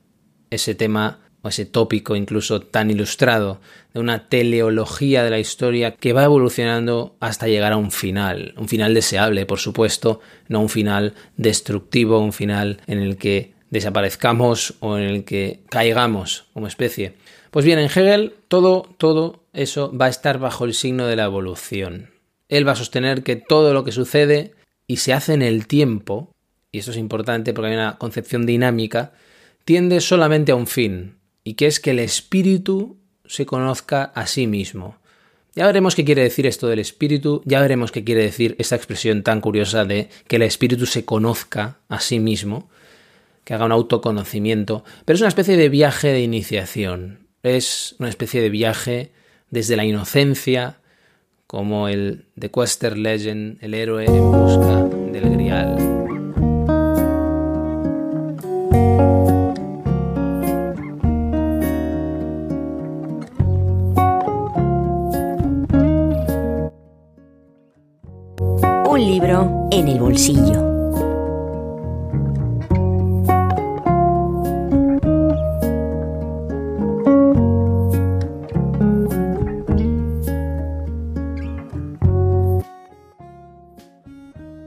ese 0.50 0.74
tema 0.74 1.23
o 1.44 1.48
ese 1.48 1.66
tópico 1.66 2.16
incluso 2.16 2.60
tan 2.60 2.90
ilustrado 2.90 3.60
de 3.92 4.00
una 4.00 4.28
teleología 4.28 5.22
de 5.22 5.30
la 5.30 5.38
historia 5.38 5.94
que 5.94 6.14
va 6.14 6.24
evolucionando 6.24 7.16
hasta 7.20 7.48
llegar 7.48 7.72
a 7.74 7.76
un 7.76 7.92
final, 7.92 8.54
un 8.56 8.66
final 8.66 8.94
deseable, 8.94 9.44
por 9.44 9.58
supuesto, 9.58 10.20
no 10.48 10.60
un 10.60 10.70
final 10.70 11.12
destructivo, 11.36 12.18
un 12.18 12.32
final 12.32 12.80
en 12.86 12.98
el 12.98 13.18
que 13.18 13.52
desaparezcamos 13.68 14.74
o 14.80 14.96
en 14.96 15.04
el 15.04 15.24
que 15.24 15.60
caigamos 15.68 16.46
como 16.54 16.66
especie. 16.66 17.14
Pues 17.50 17.66
bien, 17.66 17.78
en 17.78 17.86
Hegel 17.86 18.34
todo, 18.48 18.88
todo 18.96 19.44
eso 19.52 19.94
va 19.94 20.06
a 20.06 20.10
estar 20.10 20.38
bajo 20.38 20.64
el 20.64 20.72
signo 20.72 21.06
de 21.06 21.16
la 21.16 21.24
evolución. 21.24 22.10
Él 22.48 22.66
va 22.66 22.72
a 22.72 22.76
sostener 22.76 23.22
que 23.22 23.36
todo 23.36 23.74
lo 23.74 23.84
que 23.84 23.92
sucede 23.92 24.54
y 24.86 24.96
se 24.96 25.12
hace 25.12 25.34
en 25.34 25.42
el 25.42 25.66
tiempo, 25.66 26.32
y 26.72 26.78
esto 26.78 26.92
es 26.92 26.96
importante 26.96 27.52
porque 27.52 27.68
hay 27.68 27.76
una 27.76 27.98
concepción 27.98 28.46
dinámica, 28.46 29.12
tiende 29.66 30.00
solamente 30.00 30.52
a 30.52 30.56
un 30.56 30.66
fin, 30.66 31.16
y 31.44 31.54
que 31.54 31.66
es 31.66 31.78
que 31.78 31.90
el 31.90 31.98
espíritu 31.98 32.96
se 33.26 33.46
conozca 33.46 34.04
a 34.04 34.26
sí 34.26 34.46
mismo. 34.46 34.96
Ya 35.54 35.66
veremos 35.66 35.94
qué 35.94 36.04
quiere 36.04 36.22
decir 36.22 36.46
esto 36.46 36.66
del 36.66 36.80
espíritu, 36.80 37.42
ya 37.44 37.60
veremos 37.60 37.92
qué 37.92 38.02
quiere 38.02 38.22
decir 38.22 38.56
esta 38.58 38.74
expresión 38.74 39.22
tan 39.22 39.40
curiosa 39.40 39.84
de 39.84 40.08
que 40.26 40.36
el 40.36 40.42
espíritu 40.42 40.86
se 40.86 41.04
conozca 41.04 41.78
a 41.88 42.00
sí 42.00 42.18
mismo, 42.18 42.68
que 43.44 43.54
haga 43.54 43.66
un 43.66 43.72
autoconocimiento, 43.72 44.84
pero 45.04 45.14
es 45.14 45.20
una 45.20 45.28
especie 45.28 45.56
de 45.56 45.68
viaje 45.68 46.08
de 46.08 46.22
iniciación, 46.22 47.28
es 47.44 47.94
una 47.98 48.08
especie 48.08 48.40
de 48.40 48.50
viaje 48.50 49.12
desde 49.50 49.76
la 49.76 49.84
inocencia, 49.84 50.78
como 51.46 51.88
el 51.88 52.24
The 52.36 52.50
Quester 52.50 52.98
Legend, 52.98 53.58
el 53.62 53.74
héroe 53.74 54.06
en 54.06 54.32
busca 54.32 54.82
del 55.12 55.30
Grial. 55.30 55.93
En 69.74 69.88
el 69.88 69.98
bolsillo. 69.98 70.72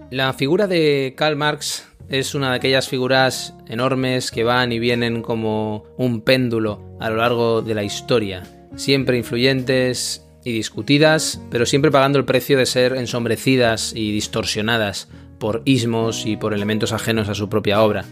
La 0.09 0.33
figura 0.33 0.67
de 0.67 1.13
Karl 1.15 1.37
Marx 1.37 1.87
es 2.09 2.35
una 2.35 2.49
de 2.49 2.57
aquellas 2.57 2.89
figuras 2.89 3.55
enormes 3.67 4.29
que 4.29 4.43
van 4.43 4.73
y 4.73 4.79
vienen 4.79 5.21
como 5.21 5.85
un 5.97 6.19
péndulo 6.19 6.81
a 6.99 7.09
lo 7.09 7.15
largo 7.15 7.61
de 7.61 7.75
la 7.75 7.83
historia, 7.83 8.43
siempre 8.75 9.17
influyentes 9.17 10.26
y 10.47 10.53
discutidas, 10.53 11.41
pero 11.51 11.65
siempre 11.65 11.91
pagando 11.91 12.17
el 12.17 12.25
precio 12.25 12.57
de 12.57 12.65
ser 12.65 12.95
ensombrecidas 12.95 13.93
y 13.95 14.11
distorsionadas 14.11 15.09
por 15.39 15.61
ismos 15.65 16.25
y 16.25 16.37
por 16.37 16.53
elementos 16.53 16.93
ajenos 16.93 17.29
a 17.29 17.35
su 17.35 17.49
propia 17.49 17.81
obra. 17.81 18.05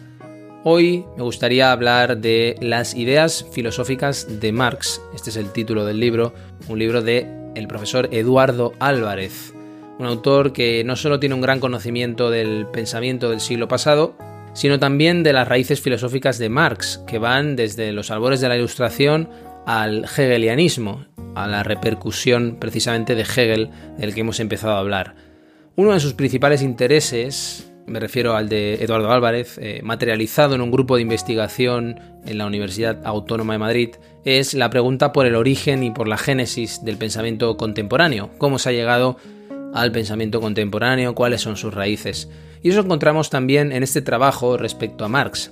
Hoy 0.63 1.05
me 1.15 1.23
gustaría 1.23 1.71
hablar 1.71 2.17
de 2.17 2.55
las 2.59 2.95
ideas 2.95 3.45
filosóficas 3.51 4.41
de 4.41 4.51
Marx. 4.51 5.01
Este 5.13 5.29
es 5.29 5.37
el 5.37 5.51
título 5.51 5.85
del 5.85 5.99
libro, 5.99 6.33
un 6.67 6.79
libro 6.79 7.01
de 7.01 7.27
el 7.55 7.67
profesor 7.67 8.09
Eduardo 8.11 8.73
Álvarez 8.79 9.55
un 9.97 10.05
autor 10.05 10.53
que 10.53 10.83
no 10.83 10.95
solo 10.95 11.19
tiene 11.19 11.35
un 11.35 11.41
gran 11.41 11.59
conocimiento 11.59 12.29
del 12.29 12.67
pensamiento 12.67 13.29
del 13.29 13.39
siglo 13.39 13.67
pasado, 13.67 14.15
sino 14.53 14.79
también 14.79 15.23
de 15.23 15.33
las 15.33 15.47
raíces 15.47 15.81
filosóficas 15.81 16.37
de 16.37 16.49
Marx, 16.49 17.01
que 17.07 17.19
van 17.19 17.55
desde 17.55 17.91
los 17.91 18.11
albores 18.11 18.41
de 18.41 18.49
la 18.49 18.57
Ilustración 18.57 19.29
al 19.65 20.05
hegelianismo, 20.05 21.05
a 21.35 21.47
la 21.47 21.63
repercusión 21.63 22.57
precisamente 22.59 23.15
de 23.15 23.21
Hegel 23.21 23.69
del 23.97 24.13
que 24.13 24.21
hemos 24.21 24.39
empezado 24.39 24.73
a 24.73 24.79
hablar. 24.79 25.15
Uno 25.75 25.93
de 25.93 25.99
sus 25.99 26.13
principales 26.13 26.61
intereses, 26.61 27.71
me 27.85 27.99
refiero 27.99 28.35
al 28.35 28.49
de 28.49 28.75
Eduardo 28.75 29.11
Álvarez, 29.11 29.57
eh, 29.61 29.81
materializado 29.83 30.55
en 30.55 30.61
un 30.61 30.71
grupo 30.71 30.95
de 30.95 31.01
investigación 31.01 31.99
en 32.25 32.37
la 32.37 32.45
Universidad 32.45 33.05
Autónoma 33.05 33.53
de 33.53 33.59
Madrid, 33.59 33.89
es 34.23 34.53
la 34.53 34.69
pregunta 34.69 35.11
por 35.11 35.25
el 35.25 35.35
origen 35.35 35.83
y 35.83 35.91
por 35.91 36.07
la 36.07 36.17
génesis 36.17 36.83
del 36.83 36.97
pensamiento 36.97 37.57
contemporáneo, 37.57 38.31
cómo 38.37 38.57
se 38.57 38.69
ha 38.69 38.71
llegado 38.71 39.17
al 39.73 39.91
pensamiento 39.91 40.39
contemporáneo, 40.39 41.13
cuáles 41.13 41.41
son 41.41 41.57
sus 41.57 41.73
raíces. 41.73 42.29
Y 42.63 42.69
eso 42.69 42.79
encontramos 42.79 43.29
también 43.29 43.73
en 43.73 43.83
este 43.83 44.01
trabajo 44.01 44.57
respecto 44.57 45.03
a 45.03 45.09
Marx. 45.09 45.51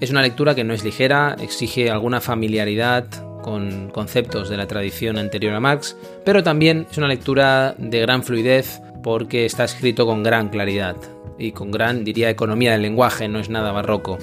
Es 0.00 0.10
una 0.10 0.22
lectura 0.22 0.54
que 0.54 0.64
no 0.64 0.72
es 0.72 0.84
ligera, 0.84 1.36
exige 1.40 1.90
alguna 1.90 2.20
familiaridad 2.20 3.06
con 3.44 3.90
conceptos 3.90 4.48
de 4.48 4.56
la 4.56 4.66
tradición 4.66 5.18
anterior 5.18 5.52
a 5.52 5.60
Marx, 5.60 5.98
pero 6.24 6.42
también 6.42 6.86
es 6.90 6.96
una 6.96 7.08
lectura 7.08 7.74
de 7.76 8.00
gran 8.00 8.22
fluidez 8.22 8.80
porque 9.02 9.44
está 9.44 9.64
escrito 9.64 10.06
con 10.06 10.22
gran 10.22 10.48
claridad 10.48 10.96
y 11.38 11.52
con 11.52 11.70
gran, 11.70 12.04
diría, 12.04 12.30
economía 12.30 12.72
del 12.72 12.80
lenguaje, 12.80 13.28
no 13.28 13.38
es 13.38 13.50
nada 13.50 13.70
barroco. 13.70 14.16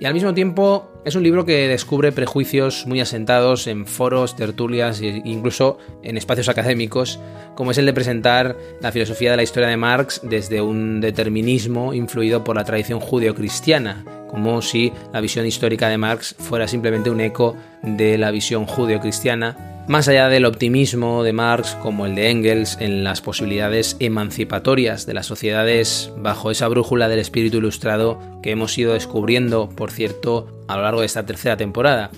Y 0.00 0.06
al 0.06 0.12
mismo 0.12 0.34
tiempo 0.34 0.90
es 1.04 1.14
un 1.14 1.22
libro 1.22 1.44
que 1.44 1.68
descubre 1.68 2.12
prejuicios 2.12 2.86
muy 2.86 3.00
asentados 3.00 3.66
en 3.66 3.86
foros, 3.86 4.36
tertulias 4.36 5.00
e 5.02 5.20
incluso 5.24 5.78
en 6.02 6.16
espacios 6.16 6.48
académicos, 6.48 7.20
como 7.54 7.72
es 7.72 7.78
el 7.78 7.86
de 7.86 7.92
presentar 7.92 8.56
la 8.80 8.90
filosofía 8.90 9.30
de 9.30 9.36
la 9.36 9.42
historia 9.42 9.68
de 9.68 9.76
Marx 9.76 10.20
desde 10.22 10.62
un 10.62 11.00
determinismo 11.00 11.92
influido 11.92 12.42
por 12.42 12.56
la 12.56 12.64
tradición 12.64 13.00
judeocristiana, 13.00 14.04
como 14.30 14.62
si 14.62 14.92
la 15.12 15.20
visión 15.20 15.46
histórica 15.46 15.88
de 15.88 15.98
Marx 15.98 16.34
fuera 16.38 16.66
simplemente 16.66 17.10
un 17.10 17.20
eco 17.20 17.54
de 17.82 18.16
la 18.16 18.30
visión 18.30 18.64
judeocristiana 18.64 19.73
más 19.86 20.08
allá 20.08 20.28
del 20.28 20.46
optimismo 20.46 21.22
de 21.22 21.32
Marx 21.32 21.76
como 21.82 22.06
el 22.06 22.14
de 22.14 22.30
Engels 22.30 22.78
en 22.80 23.04
las 23.04 23.20
posibilidades 23.20 23.96
emancipatorias 24.00 25.04
de 25.06 25.14
las 25.14 25.26
sociedades 25.26 26.10
bajo 26.16 26.50
esa 26.50 26.68
brújula 26.68 27.08
del 27.08 27.18
espíritu 27.18 27.58
ilustrado 27.58 28.18
que 28.42 28.50
hemos 28.50 28.76
ido 28.78 28.94
descubriendo, 28.94 29.68
por 29.68 29.90
cierto, 29.90 30.64
a 30.68 30.76
lo 30.76 30.82
largo 30.82 31.00
de 31.00 31.06
esta 31.06 31.26
tercera 31.26 31.56
temporada. 31.56 32.10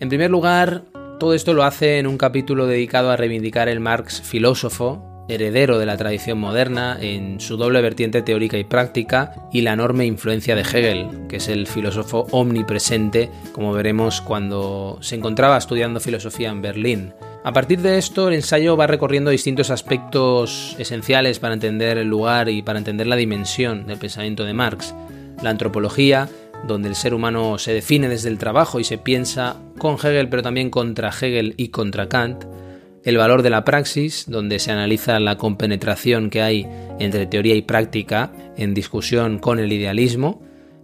En 0.00 0.08
primer 0.08 0.30
lugar, 0.30 0.84
todo 1.18 1.34
esto 1.34 1.52
lo 1.52 1.64
hace 1.64 1.98
en 1.98 2.06
un 2.06 2.16
capítulo 2.16 2.66
dedicado 2.66 3.10
a 3.10 3.16
reivindicar 3.16 3.68
el 3.68 3.80
Marx 3.80 4.22
filósofo, 4.22 5.09
heredero 5.30 5.78
de 5.78 5.86
la 5.86 5.96
tradición 5.96 6.38
moderna 6.38 6.98
en 7.00 7.40
su 7.40 7.56
doble 7.56 7.80
vertiente 7.80 8.22
teórica 8.22 8.58
y 8.58 8.64
práctica 8.64 9.34
y 9.52 9.60
la 9.60 9.72
enorme 9.72 10.04
influencia 10.04 10.56
de 10.56 10.62
Hegel, 10.62 11.28
que 11.28 11.36
es 11.36 11.48
el 11.48 11.66
filósofo 11.66 12.26
omnipresente, 12.32 13.30
como 13.52 13.72
veremos 13.72 14.20
cuando 14.20 14.98
se 15.00 15.14
encontraba 15.14 15.56
estudiando 15.56 16.00
filosofía 16.00 16.50
en 16.50 16.62
Berlín. 16.62 17.14
A 17.42 17.52
partir 17.52 17.80
de 17.80 17.96
esto, 17.96 18.28
el 18.28 18.34
ensayo 18.34 18.76
va 18.76 18.86
recorriendo 18.86 19.30
distintos 19.30 19.70
aspectos 19.70 20.76
esenciales 20.78 21.38
para 21.38 21.54
entender 21.54 21.96
el 21.96 22.08
lugar 22.08 22.48
y 22.48 22.62
para 22.62 22.78
entender 22.78 23.06
la 23.06 23.16
dimensión 23.16 23.86
del 23.86 23.98
pensamiento 23.98 24.44
de 24.44 24.52
Marx. 24.52 24.94
La 25.42 25.50
antropología, 25.50 26.28
donde 26.66 26.88
el 26.88 26.94
ser 26.94 27.14
humano 27.14 27.58
se 27.58 27.72
define 27.72 28.08
desde 28.08 28.28
el 28.28 28.36
trabajo 28.36 28.78
y 28.78 28.84
se 28.84 28.98
piensa 28.98 29.56
con 29.78 29.94
Hegel, 29.94 30.28
pero 30.28 30.42
también 30.42 30.68
contra 30.68 31.08
Hegel 31.08 31.54
y 31.56 31.68
contra 31.68 32.08
Kant 32.10 32.44
el 33.04 33.16
valor 33.16 33.42
de 33.42 33.50
la 33.50 33.64
praxis, 33.64 34.26
donde 34.28 34.58
se 34.58 34.72
analiza 34.72 35.18
la 35.20 35.36
compenetración 35.36 36.30
que 36.30 36.42
hay 36.42 36.66
entre 36.98 37.26
teoría 37.26 37.54
y 37.54 37.62
práctica 37.62 38.32
en 38.56 38.74
discusión 38.74 39.38
con 39.38 39.58
el 39.58 39.72
idealismo, 39.72 40.42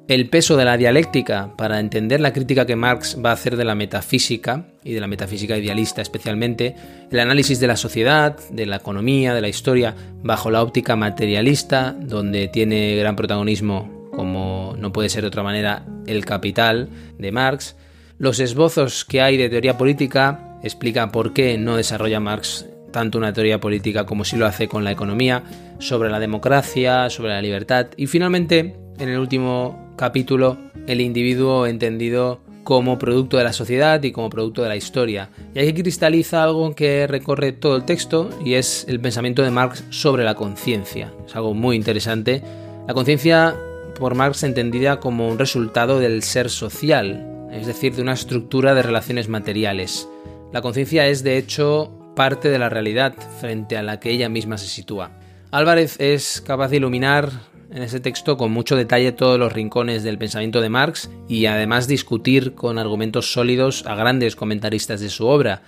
el 0.09 0.29
peso 0.29 0.57
de 0.57 0.65
la 0.65 0.77
dialéctica 0.77 1.55
para 1.57 1.81
entender 1.81 2.21
la 2.21 2.33
crítica 2.33 2.65
que 2.65 2.77
Marx 2.77 3.19
va 3.25 3.31
a 3.31 3.35
hacer 3.35 3.57
de 3.57 3.65
la 3.65 3.75
metafísica 3.75 4.67
y 4.85 4.93
de 4.93 5.01
la 5.01 5.09
metafísica 5.09 5.59
idealista 5.59 6.01
especialmente, 6.01 6.77
el 7.11 7.19
análisis 7.19 7.59
de 7.59 7.67
la 7.67 7.77
sociedad, 7.77 8.39
de 8.51 8.67
la 8.67 8.77
economía, 8.77 9.35
de 9.35 9.41
la 9.41 9.49
historia 9.49 9.97
bajo 10.23 10.51
la 10.51 10.63
óptica 10.63 10.95
materialista, 10.95 11.97
donde 12.01 12.47
tiene 12.49 12.95
gran 12.95 13.17
protagonismo, 13.17 14.09
como 14.13 14.77
no 14.79 14.93
puede 14.93 15.09
ser 15.09 15.23
de 15.23 15.29
otra 15.29 15.43
manera, 15.43 15.85
el 16.07 16.25
capital 16.25 16.89
de 17.19 17.33
Marx, 17.33 17.77
los 18.19 18.39
esbozos 18.39 19.05
que 19.05 19.21
hay 19.21 19.37
de 19.37 19.49
teoría 19.49 19.77
política 19.77 20.56
explica 20.67 21.11
por 21.11 21.33
qué 21.33 21.59
no 21.59 21.77
desarrolla 21.77 22.21
Marx 22.21 22.67
tanto 22.93 23.19
una 23.19 23.33
teoría 23.33 23.61
política 23.61 24.07
como 24.07 24.25
si 24.25 24.37
lo 24.37 24.47
hace 24.47 24.69
con 24.69 24.85
la 24.85 24.93
economía, 24.93 25.43
sobre 25.79 26.11
la 26.11 26.19
democracia, 26.19 27.11
sobre 27.11 27.33
la 27.33 27.43
libertad 27.43 27.89
y 27.97 28.07
finalmente, 28.07 28.77
en 28.99 29.09
el 29.09 29.19
último 29.19 29.93
capítulo, 29.97 30.57
el 30.87 31.01
individuo 31.01 31.67
entendido 31.67 32.41
como 32.65 32.99
producto 32.99 33.37
de 33.37 33.45
la 33.45 33.53
sociedad 33.53 34.03
y 34.03 34.11
como 34.11 34.29
producto 34.29 34.63
de 34.63 34.69
la 34.69 34.77
historia. 34.77 35.31
Y 35.55 35.61
aquí 35.61 35.73
cristaliza 35.73 36.43
algo 36.43 36.75
que 36.75 37.07
recorre 37.07 37.53
todo 37.53 37.77
el 37.77 37.85
texto 37.85 38.29
y 38.45 38.55
es 38.55 38.85
el 38.89 38.99
pensamiento 38.99 39.43
de 39.43 39.53
Marx 39.53 39.85
sobre 39.91 40.25
la 40.25 40.35
conciencia. 40.35 41.13
Es 41.27 41.37
algo 41.37 41.55
muy 41.55 41.77
interesante. 41.77 42.43
La 42.89 42.95
conciencia 42.95 43.55
por 44.01 44.17
Marx 44.17 44.43
entendida 44.43 44.99
como 44.99 45.29
un 45.29 45.39
resultado 45.39 46.01
del 46.01 46.23
ser 46.23 46.51
social, 46.51 47.49
es 47.53 47.67
decir, 47.67 47.95
de 47.95 48.03
una 48.03 48.15
estructura 48.15 48.75
de 48.75 48.83
relaciones 48.83 49.29
materiales. 49.29 50.09
La 50.53 50.63
conciencia 50.63 51.07
es, 51.07 51.23
de 51.23 51.39
hecho, 51.39 51.93
parte 52.15 52.49
de 52.51 52.59
la 52.59 52.69
realidad 52.69 53.15
frente 53.41 53.77
a 53.77 53.83
la 53.83 54.01
que 54.01 54.11
ella 54.11 54.29
misma 54.29 54.59
se 54.59 54.69
sitúa. 54.69 55.11
Álvarez 55.51 55.97
es 56.01 56.41
capaz 56.41 56.69
de 56.69 56.77
iluminar 56.79 57.31
en 57.71 57.83
ese 57.83 58.01
texto 58.01 58.37
con 58.37 58.53
mucho 58.53 58.77
detalle 58.77 59.13
todos 59.13 59.39
los 59.39 59.53
rincones 59.53 60.03
del 60.03 60.19
pensamiento 60.19 60.61
de 60.61 60.69
Marx 60.69 61.11
y 61.29 61.47
además 61.47 61.89
discutir 61.89 62.55
con 62.55 62.79
argumentos 62.79 63.33
sólidos 63.33 63.85
a 63.87 63.95
grandes 63.97 64.37
comentaristas 64.37 65.01
de 65.01 65.11
su 65.11 65.27
obra. 65.27 65.63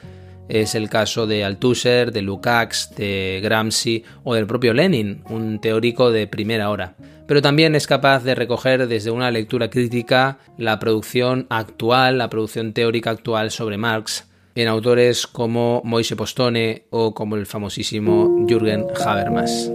Es 0.49 0.75
el 0.75 0.89
caso 0.89 1.27
de 1.27 1.45
Althusser, 1.45 2.13
de 2.13 2.23
Lukács, 2.23 2.95
de 2.97 3.41
Gramsci 3.43 4.05
o 4.25 4.35
del 4.35 4.47
propio 4.47 4.73
Lenin, 4.73 5.23
un 5.29 5.61
teórico 5.61 6.11
de 6.11 6.27
primera 6.27 6.71
hora. 6.71 6.95
Pero 7.27 7.43
también 7.43 7.75
es 7.75 7.87
capaz 7.87 8.25
de 8.25 8.35
recoger 8.35 8.87
desde 8.87 9.11
una 9.11 9.31
lectura 9.31 9.69
crítica 9.69 10.39
la 10.57 10.79
producción 10.79 11.47
actual, 11.51 12.17
la 12.17 12.31
producción 12.31 12.73
teórica 12.73 13.11
actual 13.11 13.51
sobre 13.51 13.77
Marx, 13.77 14.28
en 14.63 14.67
autores 14.67 15.27
como 15.29 15.81
Moise 15.85 16.17
Postone 16.17 16.87
o 16.91 17.15
como 17.15 17.37
el 17.37 17.47
famosísimo 17.47 18.45
Jürgen 18.49 18.87
Habermas. 19.07 19.71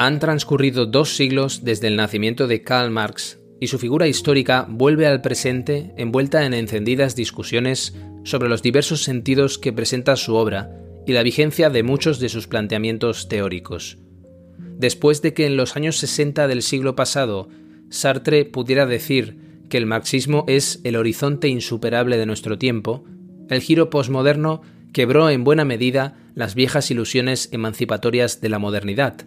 Han 0.00 0.18
transcurrido 0.18 0.86
dos 0.86 1.14
siglos 1.14 1.62
desde 1.62 1.88
el 1.88 1.96
nacimiento 1.96 2.46
de 2.46 2.62
Karl 2.62 2.90
Marx 2.90 3.38
y 3.60 3.66
su 3.66 3.78
figura 3.78 4.08
histórica 4.08 4.66
vuelve 4.66 5.06
al 5.06 5.20
presente 5.20 5.92
envuelta 5.98 6.46
en 6.46 6.54
encendidas 6.54 7.16
discusiones 7.16 7.94
sobre 8.24 8.48
los 8.48 8.62
diversos 8.62 9.02
sentidos 9.02 9.58
que 9.58 9.74
presenta 9.74 10.16
su 10.16 10.36
obra 10.36 10.70
y 11.06 11.12
la 11.12 11.22
vigencia 11.22 11.68
de 11.68 11.82
muchos 11.82 12.18
de 12.18 12.30
sus 12.30 12.46
planteamientos 12.46 13.28
teóricos. 13.28 13.98
Después 14.78 15.20
de 15.20 15.34
que 15.34 15.44
en 15.44 15.58
los 15.58 15.76
años 15.76 15.96
60 15.96 16.48
del 16.48 16.62
siglo 16.62 16.96
pasado 16.96 17.50
Sartre 17.90 18.46
pudiera 18.46 18.86
decir 18.86 19.36
que 19.68 19.76
el 19.76 19.84
marxismo 19.84 20.46
es 20.48 20.80
el 20.82 20.96
horizonte 20.96 21.48
insuperable 21.48 22.16
de 22.16 22.24
nuestro 22.24 22.56
tiempo, 22.56 23.04
el 23.50 23.60
giro 23.60 23.90
posmoderno 23.90 24.62
quebró 24.94 25.28
en 25.28 25.44
buena 25.44 25.66
medida 25.66 26.16
las 26.34 26.54
viejas 26.54 26.90
ilusiones 26.90 27.50
emancipatorias 27.52 28.40
de 28.40 28.48
la 28.48 28.58
modernidad, 28.58 29.26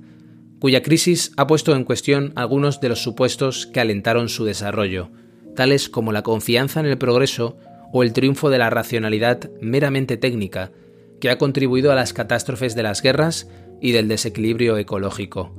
cuya 0.63 0.81
crisis 0.81 1.33
ha 1.35 1.45
puesto 1.45 1.75
en 1.75 1.83
cuestión 1.83 2.31
algunos 2.37 2.79
de 2.79 2.87
los 2.87 3.03
supuestos 3.03 3.67
que 3.67 3.81
alentaron 3.81 4.29
su 4.29 4.45
desarrollo, 4.45 5.09
tales 5.57 5.89
como 5.89 6.13
la 6.13 6.21
confianza 6.21 6.79
en 6.79 6.85
el 6.85 6.97
progreso 6.97 7.57
o 7.91 8.01
el 8.01 8.13
triunfo 8.13 8.49
de 8.49 8.59
la 8.59 8.69
racionalidad 8.69 9.51
meramente 9.59 10.15
técnica, 10.15 10.71
que 11.19 11.29
ha 11.29 11.37
contribuido 11.37 11.91
a 11.91 11.95
las 11.95 12.13
catástrofes 12.13 12.75
de 12.75 12.83
las 12.83 13.01
guerras 13.01 13.49
y 13.81 13.91
del 13.91 14.07
desequilibrio 14.07 14.77
ecológico. 14.77 15.53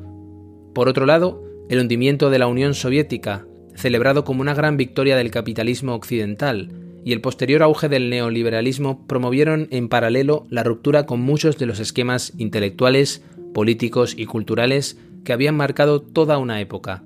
Por 0.74 0.88
otro 0.88 1.04
lado, 1.04 1.44
el 1.68 1.80
hundimiento 1.80 2.30
de 2.30 2.38
la 2.38 2.46
Unión 2.46 2.72
Soviética, 2.72 3.46
celebrado 3.74 4.24
como 4.24 4.40
una 4.40 4.54
gran 4.54 4.78
victoria 4.78 5.18
del 5.18 5.30
capitalismo 5.30 5.94
occidental, 5.94 6.70
y 7.04 7.12
el 7.12 7.20
posterior 7.20 7.62
auge 7.62 7.90
del 7.90 8.08
neoliberalismo 8.08 9.06
promovieron 9.06 9.68
en 9.70 9.90
paralelo 9.90 10.46
la 10.48 10.62
ruptura 10.62 11.04
con 11.04 11.20
muchos 11.20 11.58
de 11.58 11.66
los 11.66 11.78
esquemas 11.78 12.32
intelectuales 12.38 13.22
políticos 13.54 14.14
y 14.18 14.26
culturales 14.26 14.98
que 15.24 15.32
habían 15.32 15.56
marcado 15.56 16.02
toda 16.02 16.36
una 16.36 16.60
época. 16.60 17.02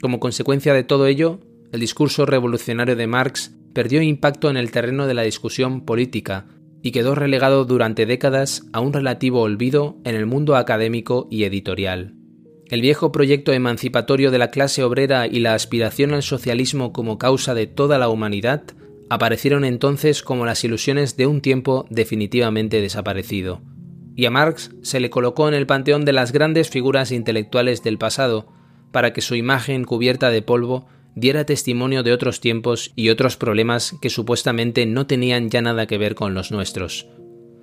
Como 0.00 0.20
consecuencia 0.20 0.72
de 0.72 0.84
todo 0.84 1.06
ello, 1.06 1.40
el 1.72 1.80
discurso 1.80 2.24
revolucionario 2.24 2.96
de 2.96 3.06
Marx 3.06 3.54
perdió 3.74 4.00
impacto 4.00 4.48
en 4.48 4.56
el 4.56 4.70
terreno 4.70 5.06
de 5.06 5.14
la 5.14 5.22
discusión 5.22 5.82
política 5.84 6.46
y 6.82 6.92
quedó 6.92 7.14
relegado 7.14 7.64
durante 7.64 8.06
décadas 8.06 8.66
a 8.72 8.80
un 8.80 8.92
relativo 8.92 9.42
olvido 9.42 9.96
en 10.04 10.14
el 10.14 10.26
mundo 10.26 10.56
académico 10.56 11.28
y 11.30 11.44
editorial. 11.44 12.14
El 12.70 12.80
viejo 12.80 13.12
proyecto 13.12 13.52
emancipatorio 13.52 14.30
de 14.30 14.38
la 14.38 14.50
clase 14.50 14.82
obrera 14.84 15.26
y 15.26 15.40
la 15.40 15.54
aspiración 15.54 16.14
al 16.14 16.22
socialismo 16.22 16.92
como 16.92 17.18
causa 17.18 17.54
de 17.54 17.66
toda 17.66 17.98
la 17.98 18.08
humanidad 18.08 18.62
aparecieron 19.10 19.64
entonces 19.64 20.22
como 20.22 20.46
las 20.46 20.64
ilusiones 20.64 21.16
de 21.16 21.26
un 21.26 21.40
tiempo 21.40 21.86
definitivamente 21.90 22.80
desaparecido 22.80 23.60
y 24.16 24.26
a 24.26 24.30
Marx 24.30 24.70
se 24.82 25.00
le 25.00 25.10
colocó 25.10 25.48
en 25.48 25.54
el 25.54 25.66
panteón 25.66 26.04
de 26.04 26.12
las 26.12 26.32
grandes 26.32 26.70
figuras 26.70 27.12
intelectuales 27.12 27.82
del 27.82 27.98
pasado, 27.98 28.46
para 28.92 29.12
que 29.12 29.20
su 29.20 29.34
imagen 29.34 29.84
cubierta 29.84 30.30
de 30.30 30.42
polvo 30.42 30.86
diera 31.16 31.44
testimonio 31.44 32.02
de 32.02 32.12
otros 32.12 32.40
tiempos 32.40 32.92
y 32.96 33.08
otros 33.08 33.36
problemas 33.36 33.94
que 34.00 34.10
supuestamente 34.10 34.86
no 34.86 35.06
tenían 35.06 35.50
ya 35.50 35.62
nada 35.62 35.86
que 35.86 35.98
ver 35.98 36.14
con 36.14 36.34
los 36.34 36.50
nuestros. 36.50 37.08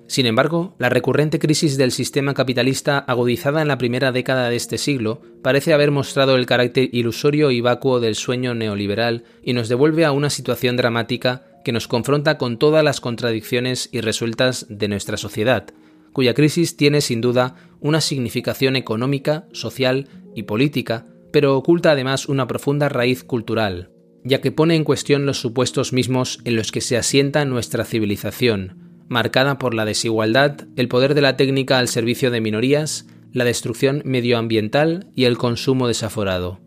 Sin 0.06 0.26
embargo, 0.26 0.74
la 0.78 0.90
recurrente 0.90 1.38
crisis 1.38 1.78
del 1.78 1.90
sistema 1.90 2.34
capitalista 2.34 2.98
agudizada 2.98 3.62
en 3.62 3.68
la 3.68 3.78
primera 3.78 4.12
década 4.12 4.50
de 4.50 4.56
este 4.56 4.76
siglo 4.76 5.22
parece 5.42 5.72
haber 5.72 5.90
mostrado 5.90 6.36
el 6.36 6.44
carácter 6.44 6.90
ilusorio 6.92 7.50
y 7.50 7.62
vacuo 7.62 7.98
del 7.98 8.14
sueño 8.14 8.54
neoliberal 8.54 9.24
y 9.42 9.54
nos 9.54 9.70
devuelve 9.70 10.04
a 10.04 10.12
una 10.12 10.28
situación 10.28 10.76
dramática 10.76 11.46
que 11.64 11.72
nos 11.72 11.88
confronta 11.88 12.36
con 12.36 12.58
todas 12.58 12.84
las 12.84 13.00
contradicciones 13.00 13.88
irresueltas 13.92 14.66
de 14.68 14.88
nuestra 14.88 15.16
sociedad, 15.16 15.72
cuya 16.12 16.34
crisis 16.34 16.76
tiene 16.76 17.00
sin 17.00 17.20
duda 17.20 17.56
una 17.80 18.00
significación 18.00 18.76
económica, 18.76 19.46
social 19.52 20.08
y 20.34 20.44
política, 20.44 21.06
pero 21.32 21.56
oculta 21.56 21.92
además 21.92 22.28
una 22.28 22.46
profunda 22.46 22.88
raíz 22.88 23.24
cultural, 23.24 23.90
ya 24.24 24.40
que 24.40 24.52
pone 24.52 24.76
en 24.76 24.84
cuestión 24.84 25.26
los 25.26 25.40
supuestos 25.40 25.92
mismos 25.92 26.40
en 26.44 26.56
los 26.56 26.70
que 26.70 26.80
se 26.80 26.96
asienta 26.96 27.44
nuestra 27.44 27.84
civilización, 27.84 29.04
marcada 29.08 29.58
por 29.58 29.74
la 29.74 29.84
desigualdad, 29.84 30.66
el 30.76 30.88
poder 30.88 31.14
de 31.14 31.22
la 31.22 31.36
técnica 31.36 31.78
al 31.78 31.88
servicio 31.88 32.30
de 32.30 32.40
minorías, 32.40 33.06
la 33.32 33.44
destrucción 33.44 34.02
medioambiental 34.04 35.08
y 35.14 35.24
el 35.24 35.38
consumo 35.38 35.88
desaforado. 35.88 36.60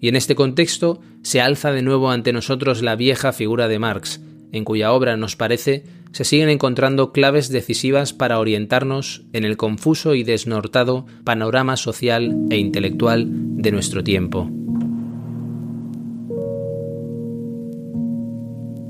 Y 0.00 0.08
en 0.08 0.16
este 0.16 0.34
contexto 0.34 1.00
se 1.22 1.40
alza 1.40 1.72
de 1.72 1.82
nuevo 1.82 2.10
ante 2.10 2.32
nosotros 2.32 2.82
la 2.82 2.96
vieja 2.96 3.32
figura 3.32 3.68
de 3.68 3.78
Marx, 3.78 4.20
en 4.52 4.64
cuya 4.64 4.92
obra 4.92 5.16
nos 5.16 5.36
parece 5.36 5.84
se 6.12 6.24
siguen 6.24 6.48
encontrando 6.48 7.12
claves 7.12 7.50
decisivas 7.50 8.12
para 8.12 8.38
orientarnos 8.38 9.24
en 9.32 9.44
el 9.44 9.56
confuso 9.56 10.14
y 10.14 10.24
desnortado 10.24 11.06
panorama 11.24 11.76
social 11.76 12.34
e 12.50 12.56
intelectual 12.56 13.26
de 13.28 13.72
nuestro 13.72 14.02
tiempo. 14.02 14.50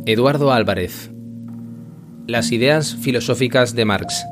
Eduardo 0.07 0.53
Álvarez, 0.53 1.11
las 2.27 2.51
ideas 2.53 2.97
filosóficas 2.97 3.75
de 3.75 3.85
Marx. 3.85 4.25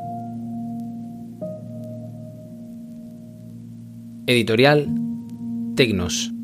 Editorial 4.26 4.88
Tecnos. 5.76 6.35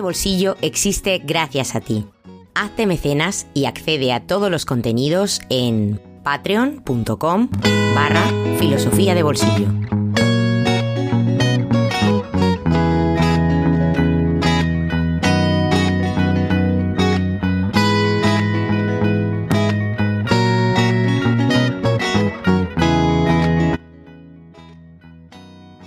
Bolsillo 0.00 0.56
existe 0.62 1.20
gracias 1.24 1.74
a 1.74 1.80
ti. 1.80 2.06
Hazte 2.54 2.86
mecenas 2.86 3.46
y 3.54 3.66
accede 3.66 4.12
a 4.12 4.26
todos 4.26 4.50
los 4.50 4.64
contenidos 4.64 5.40
en 5.48 6.00
patreon.com 6.22 7.48
barra 7.94 8.24
filosofía 8.58 9.14
de 9.14 9.22
bolsillo. 9.22 9.68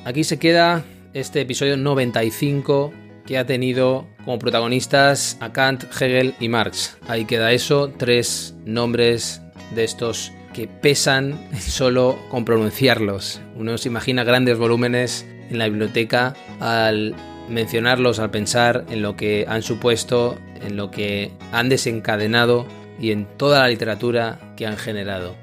Aquí 0.06 0.24
se 0.24 0.38
queda 0.38 0.84
este 1.14 1.42
episodio 1.42 1.78
95 1.78 2.94
que 3.26 3.38
ha 3.38 3.46
tenido 3.46 4.08
como 4.26 4.40
protagonistas 4.40 5.38
a 5.40 5.54
Kant, 5.54 5.86
Hegel 6.00 6.36
y 6.40 6.50
Marx. 6.50 6.98
Ahí 7.08 7.26
queda 7.26 7.52
eso, 7.52 7.92
tres 7.98 8.56
nombres 8.66 9.42
de 9.76 9.84
estos 9.84 10.32
que 10.54 10.68
pesan 10.68 11.40
solo 11.60 12.20
con 12.30 12.46
pronunciarlos. 12.46 13.42
Uno 13.56 13.78
se 13.78 13.90
imagina 13.90 14.24
grandes 14.24 14.58
volúmenes 14.58 15.26
en 15.50 15.58
la 15.58 15.68
biblioteca 15.68 16.36
al 16.60 17.16
mencionarlos, 17.50 18.20
al 18.20 18.32
pensar 18.32 18.86
en 18.90 19.02
lo 19.02 19.16
que 19.16 19.46
han 19.48 19.64
supuesto, 19.64 20.38
en 20.62 20.78
lo 20.78 20.92
que 20.92 21.32
han 21.52 21.70
desencadenado 21.70 22.66
y 23.00 23.12
en 23.12 23.26
toda 23.38 23.60
la 23.60 23.68
literatura 23.68 24.54
que 24.56 24.66
han 24.66 24.78
generado. 24.78 25.36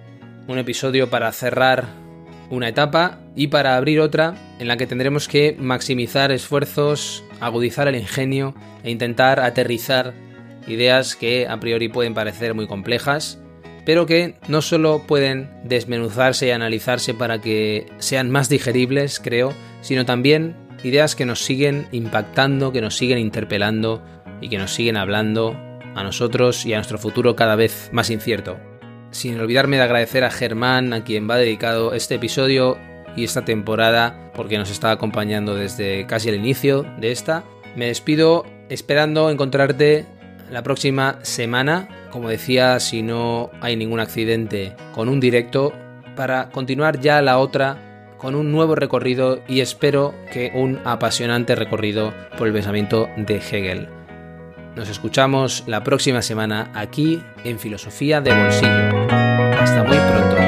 Un 0.46 0.58
episodio 0.58 1.10
para 1.10 1.30
cerrar 1.32 1.86
una 2.48 2.68
etapa 2.68 3.20
y 3.36 3.48
para 3.48 3.76
abrir 3.76 4.00
otra 4.00 4.34
en 4.58 4.68
la 4.68 4.76
que 4.76 4.86
tendremos 4.86 5.28
que 5.28 5.56
maximizar 5.58 6.32
esfuerzos, 6.32 7.22
agudizar 7.40 7.88
el 7.88 7.96
ingenio 7.96 8.54
e 8.82 8.90
intentar 8.90 9.40
aterrizar 9.40 10.14
ideas 10.66 11.16
que 11.16 11.46
a 11.48 11.58
priori 11.58 11.88
pueden 11.88 12.14
parecer 12.14 12.54
muy 12.54 12.66
complejas, 12.66 13.40
pero 13.84 14.06
que 14.06 14.34
no 14.48 14.62
solo 14.62 15.04
pueden 15.06 15.50
desmenuzarse 15.64 16.48
y 16.48 16.50
analizarse 16.50 17.14
para 17.14 17.40
que 17.40 17.86
sean 17.98 18.30
más 18.30 18.48
digeribles, 18.48 19.20
creo, 19.20 19.52
sino 19.80 20.04
también 20.04 20.56
ideas 20.84 21.16
que 21.16 21.26
nos 21.26 21.40
siguen 21.44 21.88
impactando, 21.92 22.72
que 22.72 22.80
nos 22.80 22.96
siguen 22.96 23.18
interpelando 23.18 24.02
y 24.40 24.48
que 24.48 24.58
nos 24.58 24.72
siguen 24.72 24.96
hablando 24.96 25.56
a 25.94 26.04
nosotros 26.04 26.64
y 26.66 26.72
a 26.72 26.76
nuestro 26.76 26.98
futuro 26.98 27.36
cada 27.36 27.56
vez 27.56 27.90
más 27.92 28.10
incierto. 28.10 28.58
Sin 29.10 29.38
olvidarme 29.40 29.76
de 29.76 29.82
agradecer 29.82 30.24
a 30.24 30.30
Germán, 30.30 30.92
a 30.92 31.02
quien 31.02 31.28
va 31.28 31.36
dedicado 31.36 31.94
este 31.94 32.14
episodio 32.14 32.78
y 33.16 33.24
esta 33.24 33.44
temporada 33.44 34.30
porque 34.34 34.58
nos 34.58 34.70
está 34.70 34.90
acompañando 34.90 35.54
desde 35.54 36.06
casi 36.06 36.28
el 36.28 36.36
inicio 36.36 36.86
de 36.98 37.12
esta. 37.12 37.44
Me 37.76 37.86
despido 37.86 38.46
esperando 38.68 39.30
encontrarte 39.30 40.06
la 40.50 40.62
próxima 40.62 41.18
semana, 41.22 41.88
como 42.10 42.28
decía, 42.28 42.80
si 42.80 43.02
no 43.02 43.50
hay 43.60 43.76
ningún 43.76 44.00
accidente, 44.00 44.74
con 44.94 45.08
un 45.08 45.20
directo 45.20 45.72
para 46.16 46.50
continuar 46.50 47.00
ya 47.00 47.22
la 47.22 47.38
otra 47.38 47.90
con 48.18 48.34
un 48.34 48.52
nuevo 48.52 48.74
recorrido 48.74 49.40
y 49.48 49.60
espero 49.60 50.14
que 50.30 50.52
un 50.54 50.78
apasionante 50.84 51.54
recorrido 51.54 52.12
por 52.36 52.46
el 52.46 52.52
pensamiento 52.52 53.08
de 53.16 53.36
Hegel. 53.36 53.88
Nos 54.76 54.88
escuchamos 54.88 55.64
la 55.66 55.82
próxima 55.82 56.22
semana 56.22 56.70
aquí 56.74 57.22
en 57.44 57.58
Filosofía 57.58 58.20
de 58.20 58.32
Bolsillo. 58.32 59.08
Hasta 59.08 59.84
muy 59.84 59.96
pronto. 59.96 60.39